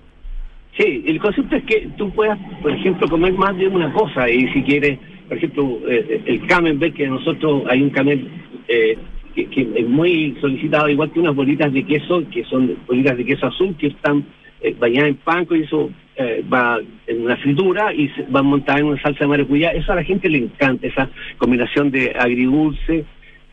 [0.77, 4.47] Sí, el concepto es que tú puedas, por ejemplo, comer más de una cosa y
[4.53, 8.29] si quieres, por ejemplo, eh, el camembert, que nosotros hay un camel
[8.69, 8.97] eh,
[9.35, 13.25] que, que es muy solicitado, igual que unas bolitas de queso, que son bolitas de
[13.25, 14.23] queso azul, que están
[14.61, 18.81] eh, bañadas en panco y eso eh, va en una fritura y se, van montadas
[18.81, 19.71] en una salsa de maracuyá.
[19.71, 23.05] Eso a la gente le encanta, esa combinación de agridulce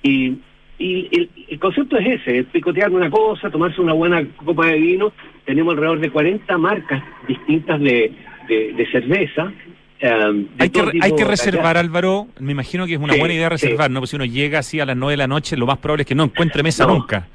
[0.03, 0.35] y...
[0.79, 4.81] Y el, el concepto es ese, es picotear una cosa, tomarse una buena copa de
[4.81, 5.13] vino.
[5.45, 8.11] Tenemos alrededor de 40 marcas distintas de,
[8.49, 9.53] de, de cerveza.
[10.01, 11.81] de Hay que, hay que reservar, allá.
[11.81, 12.27] Álvaro.
[12.41, 13.67] Me imagino que es una Sí, buena idea sí.
[13.67, 14.01] reservar, ¿no?
[14.01, 16.09] Porque si uno llega así a las 9 de la noche, lo más probable es
[16.09, 16.95] que no encuentre mesa No.
[16.95, 17.29] nunca.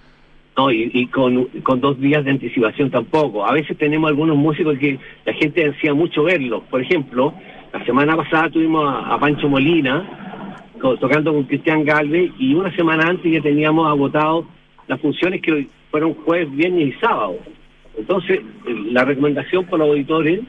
[0.57, 3.45] No, y, y con, con dos días de anticipación tampoco.
[3.45, 6.63] A veces tenemos algunos músicos que la gente ansía mucho verlos.
[6.63, 7.31] Por ejemplo,
[7.71, 10.55] la semana pasada tuvimos a, Pancho Molina
[10.99, 14.47] tocando con Cristian Galvez y una semana antes ya teníamos agotado
[14.87, 17.37] las funciones que fueron jueves, viernes y sábado.
[17.97, 18.41] Entonces,
[18.91, 20.41] la recomendación para los auditores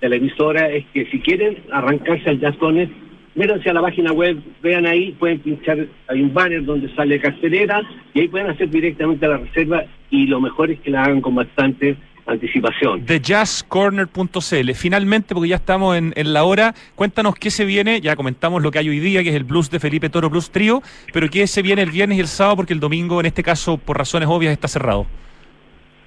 [0.00, 2.88] de la emisora es que si quieren arrancarse al Jazz Corner,
[3.34, 7.82] métanse a la página web, vean ahí, pueden pinchar, hay un banner donde sale cartelera
[8.12, 11.34] y ahí pueden hacer directamente la reserva y lo mejor es que la hagan con
[11.34, 13.04] bastante anticipación.
[13.04, 14.72] TheJazzCorner.cl.
[14.74, 18.00] Finalmente, porque ya estamos en, en, la hora, cuéntanos qué se viene.
[18.00, 20.50] Ya comentamos lo que hay hoy día, que es el blues de Felipe Toro Blues
[20.50, 20.82] Trio,
[21.12, 23.76] pero qué se viene el viernes y el sábado, porque el domingo, en este caso,
[23.76, 25.06] por razones obvias, está cerrado.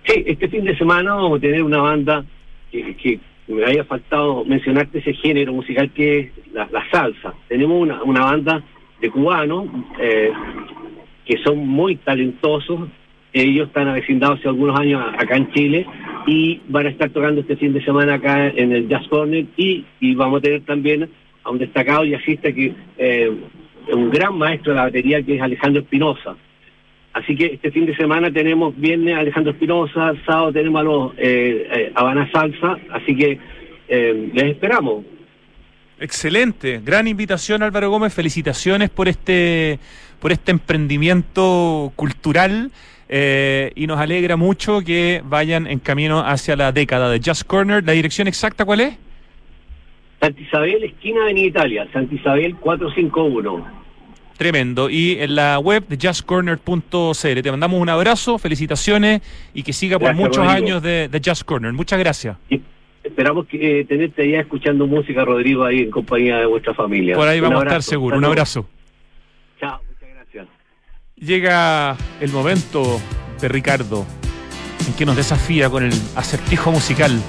[0.06, 2.24] Sí, este fin de semana vamos a tener una banda
[2.72, 7.34] que, que me había faltado mencionarte ese género musical que es la, salsa.
[7.48, 8.64] Tenemos una, una banda
[9.00, 9.68] de cubanos
[10.00, 10.32] eh,
[11.26, 12.90] que son muy talentosos.
[13.34, 15.86] Ellos están avecindados hace algunos años acá en Chile
[16.26, 19.86] y van a estar tocando este fin de semana acá en el Jazz Corner y,
[20.00, 21.10] y vamos a tener también
[21.44, 23.32] a un destacado jazzista que eh,
[23.94, 26.36] un gran maestro de la batería que es Alejandro Espinosa.
[27.18, 31.14] Así que este fin de semana tenemos viernes a Alejandro Espinosa, sábado tenemos a los
[31.18, 33.40] eh, eh, Habana Salsa, así que
[33.88, 35.04] eh, les esperamos.
[36.00, 39.80] Excelente, gran invitación Álvaro Gómez, felicitaciones por este
[40.20, 42.72] por este emprendimiento cultural
[43.10, 47.84] eh, y nos alegra mucho que vayan en camino hacia la década de Just Corner.
[47.84, 48.98] ¿La dirección exacta cuál es?
[50.20, 53.77] Santa Isabel, esquina de Italia, Santa Isabel 451.
[54.38, 54.90] Tremendo.
[54.90, 57.42] Y en la web de justcorner.cl.
[57.42, 59.22] Te mandamos un abrazo, felicitaciones
[59.54, 60.52] y que siga por muchos Rodrigo.
[60.52, 61.74] años de, de Just Corner.
[61.74, 62.38] Muchas gracias.
[62.50, 62.62] Y
[63.04, 67.16] esperamos que eh, tenerte allá escuchando música, Rodrigo, ahí en compañía de vuestra familia.
[67.16, 68.18] Por ahí Un vamos a estar seguros.
[68.18, 68.70] Un abrazo.
[69.60, 70.48] Chao, muchas gracias.
[71.16, 73.02] Llega el momento
[73.42, 74.06] de Ricardo
[74.88, 77.20] en que nos desafía con el acertijo musical.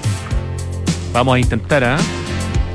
[1.11, 1.97] Vamos a intentar ¿ah?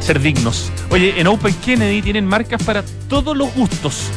[0.01, 0.72] ser dignos.
[0.91, 4.11] Oye, en Open Kennedy tienen marcas para todos los gustos.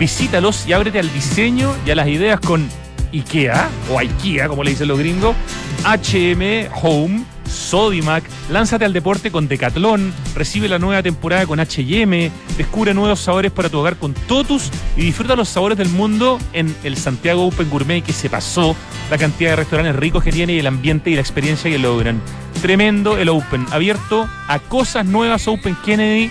[0.00, 2.66] Visítalos y ábrete al diseño y a las ideas con
[3.12, 5.36] IKEA o IKEA, como le dicen los gringos,
[5.84, 12.94] HM Home, Sodimac, lánzate al deporte con Decathlon, recibe la nueva temporada con H&M, descubre
[12.94, 16.96] nuevos sabores para tu hogar con Totus y disfruta los sabores del mundo en el
[16.96, 18.74] Santiago Open Gourmet que se pasó,
[19.10, 22.22] la cantidad de restaurantes ricos que tiene y el ambiente y la experiencia que logran.
[22.62, 26.30] Tremendo el Open, abierto a cosas nuevas Open Kennedy,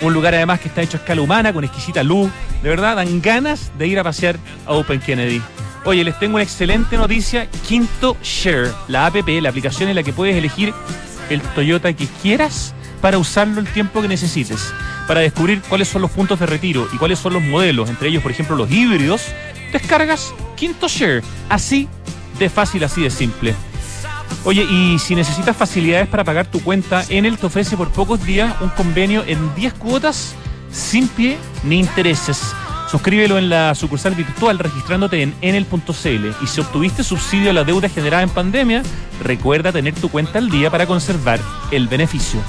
[0.00, 2.30] un lugar además que está hecho a escala humana, con exquisita luz.
[2.62, 5.42] De verdad, dan ganas de ir a pasear a Open Kennedy.
[5.84, 7.48] Oye, les tengo una excelente noticia.
[7.66, 10.74] Quinto Share, la app, la aplicación en la que puedes elegir
[11.30, 14.72] el Toyota que quieras para usarlo el tiempo que necesites.
[15.06, 18.22] Para descubrir cuáles son los puntos de retiro y cuáles son los modelos, entre ellos,
[18.22, 19.22] por ejemplo, los híbridos,
[19.72, 21.22] descargas Quinto Share.
[21.48, 21.88] Así
[22.38, 23.54] de fácil, así de simple.
[24.44, 28.54] Oye, y si necesitas facilidades para pagar tu cuenta, Enel te ofrece por pocos días
[28.60, 30.34] un convenio en 10 cuotas
[30.70, 32.40] sin pie ni intereses.
[32.90, 37.90] Suscríbelo en la sucursal virtual registrándote en enel.cl y si obtuviste subsidio a la deuda
[37.90, 38.82] generada en pandemia,
[39.22, 41.38] recuerda tener tu cuenta al día para conservar
[41.70, 42.40] el beneficio.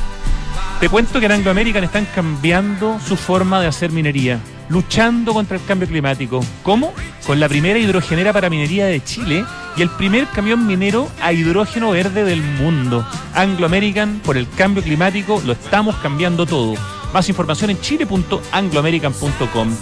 [0.79, 5.57] Te cuento que en Anglo American están cambiando su forma de hacer minería, luchando contra
[5.57, 6.39] el cambio climático.
[6.63, 6.93] ¿Cómo?
[7.27, 9.43] Con la primera hidrogenera para minería de Chile
[9.75, 13.05] y el primer camión minero a hidrógeno verde del mundo.
[13.33, 16.75] Anglo American, por el cambio climático, lo estamos cambiando todo.
[17.13, 19.75] Más información en chile.angloamerican.com.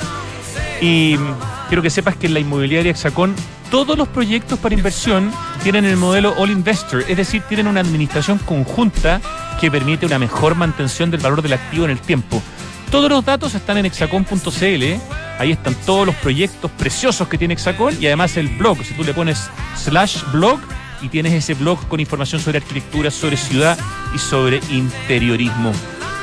[0.82, 1.16] Y
[1.68, 3.36] quiero que sepas que en la inmobiliaria Hexacón
[3.70, 5.32] todos los proyectos para inversión
[5.62, 9.22] tienen el modelo All Investor, es decir, tienen una administración conjunta
[9.60, 12.42] que permite una mejor mantención del valor del activo en el tiempo.
[12.92, 14.84] Todos los datos están en hexacon.cl,
[15.40, 19.04] ahí están todos los proyectos preciosos que tiene Hexacon y además el blog, si tú
[19.04, 20.60] le pones slash blog
[21.02, 23.78] y tienes ese blog con información sobre arquitectura, sobre ciudad
[24.16, 25.74] y sobre interiorismo.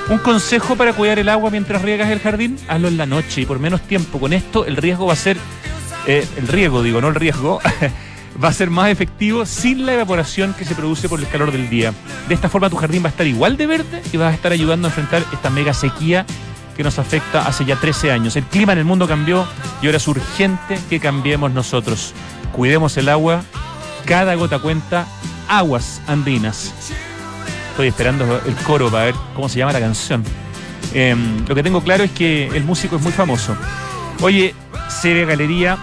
[0.08, 3.46] Un consejo para cuidar el agua mientras riegas el jardín, hazlo en la noche y
[3.46, 4.18] por menos tiempo.
[4.18, 5.36] Con esto el riesgo va a ser,
[6.06, 7.60] eh, el riego digo, no el riesgo,
[8.42, 11.68] va a ser más efectivo sin la evaporación que se produce por el calor del
[11.68, 11.92] día.
[12.28, 14.52] De esta forma tu jardín va a estar igual de verde y vas a estar
[14.52, 16.26] ayudando a enfrentar esta mega sequía
[16.76, 18.36] que nos afecta hace ya 13 años.
[18.36, 19.46] El clima en el mundo cambió
[19.80, 22.12] y ahora es urgente que cambiemos nosotros.
[22.52, 23.42] Cuidemos el agua,
[24.04, 25.06] cada gota cuenta,
[25.48, 26.72] aguas andinas.
[27.70, 30.22] Estoy esperando el coro para ver cómo se llama la canción.
[30.92, 31.16] Eh,
[31.48, 33.56] lo que tengo claro es que el músico es muy famoso.
[34.20, 34.54] Oye,
[35.02, 35.76] CB Galería,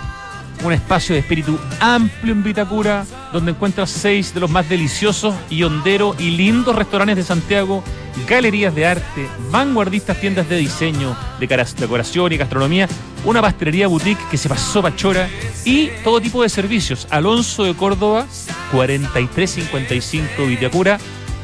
[0.63, 5.63] un espacio de espíritu amplio en Vitacura, donde encuentras seis de los más deliciosos y
[5.63, 7.83] honderos y lindos restaurantes de Santiago,
[8.27, 11.47] galerías de arte, vanguardistas tiendas de diseño, de
[11.77, 12.87] decoración y gastronomía,
[13.25, 15.29] una pastelería boutique que se pasó pachora
[15.65, 17.07] y todo tipo de servicios.
[17.09, 18.27] Alonso de Córdoba,
[18.71, 20.99] 4355 Vitacura,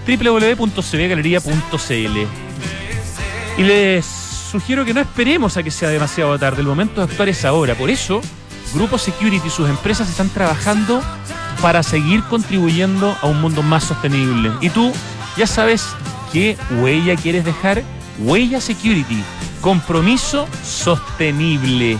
[0.07, 2.17] www.cbgalería.cl.
[3.57, 6.61] Y les sugiero que no esperemos a que sea demasiado tarde.
[6.61, 7.75] El momento de actuar es ahora.
[7.75, 8.21] Por eso,
[8.73, 11.01] Grupo Security y sus empresas están trabajando
[11.61, 14.51] para seguir contribuyendo a un mundo más sostenible.
[14.61, 14.91] Y tú
[15.35, 15.87] ya sabes
[16.31, 17.83] qué huella quieres dejar.
[18.19, 19.23] Huella Security.
[19.61, 21.97] Compromiso sostenible.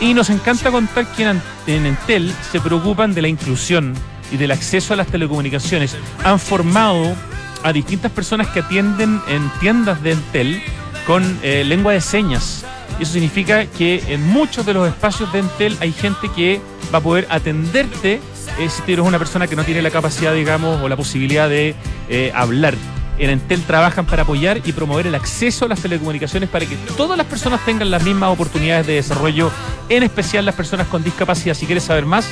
[0.00, 3.94] Y nos encanta contar que en, en Entel se preocupan de la inclusión
[4.30, 7.14] y del acceso a las telecomunicaciones han formado
[7.62, 10.62] a distintas personas que atienden en tiendas de Entel
[11.06, 12.64] con eh, lengua de señas.
[12.98, 16.60] Y eso significa que en muchos de los espacios de Entel hay gente que
[16.92, 18.20] va a poder atenderte
[18.58, 21.74] eh, si eres una persona que no tiene la capacidad, digamos, o la posibilidad de
[22.08, 22.74] eh, hablar.
[23.18, 27.16] En Entel trabajan para apoyar y promover el acceso a las telecomunicaciones para que todas
[27.16, 29.50] las personas tengan las mismas oportunidades de desarrollo,
[29.88, 31.54] en especial las personas con discapacidad.
[31.54, 32.28] Si quieres saber más,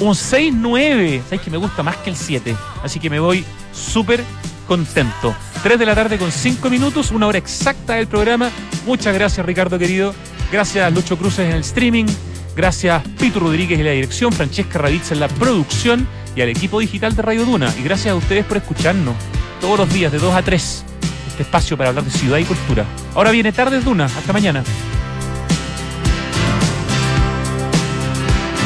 [0.00, 1.22] Un 6-9.
[1.22, 2.56] Sabes que me gusta más que el 7.
[2.82, 4.24] Así que me voy súper
[4.66, 5.32] contento.
[5.62, 8.50] 3 de la tarde con 5 minutos, una hora exacta del programa.
[8.84, 10.12] Muchas gracias, Ricardo querido.
[10.50, 12.06] Gracias, Lucho Cruces en el streaming.
[12.56, 16.08] Gracias, Pito Rodríguez en la dirección, Francesca Raditz en la producción
[16.38, 17.74] y al equipo digital de Radio Duna.
[17.76, 19.16] Y gracias a ustedes por escucharnos
[19.60, 20.84] todos los días de 2 a 3.
[21.26, 22.84] Este espacio para hablar de ciudad y cultura.
[23.16, 24.04] Ahora viene Tardes Duna.
[24.04, 24.62] Hasta mañana.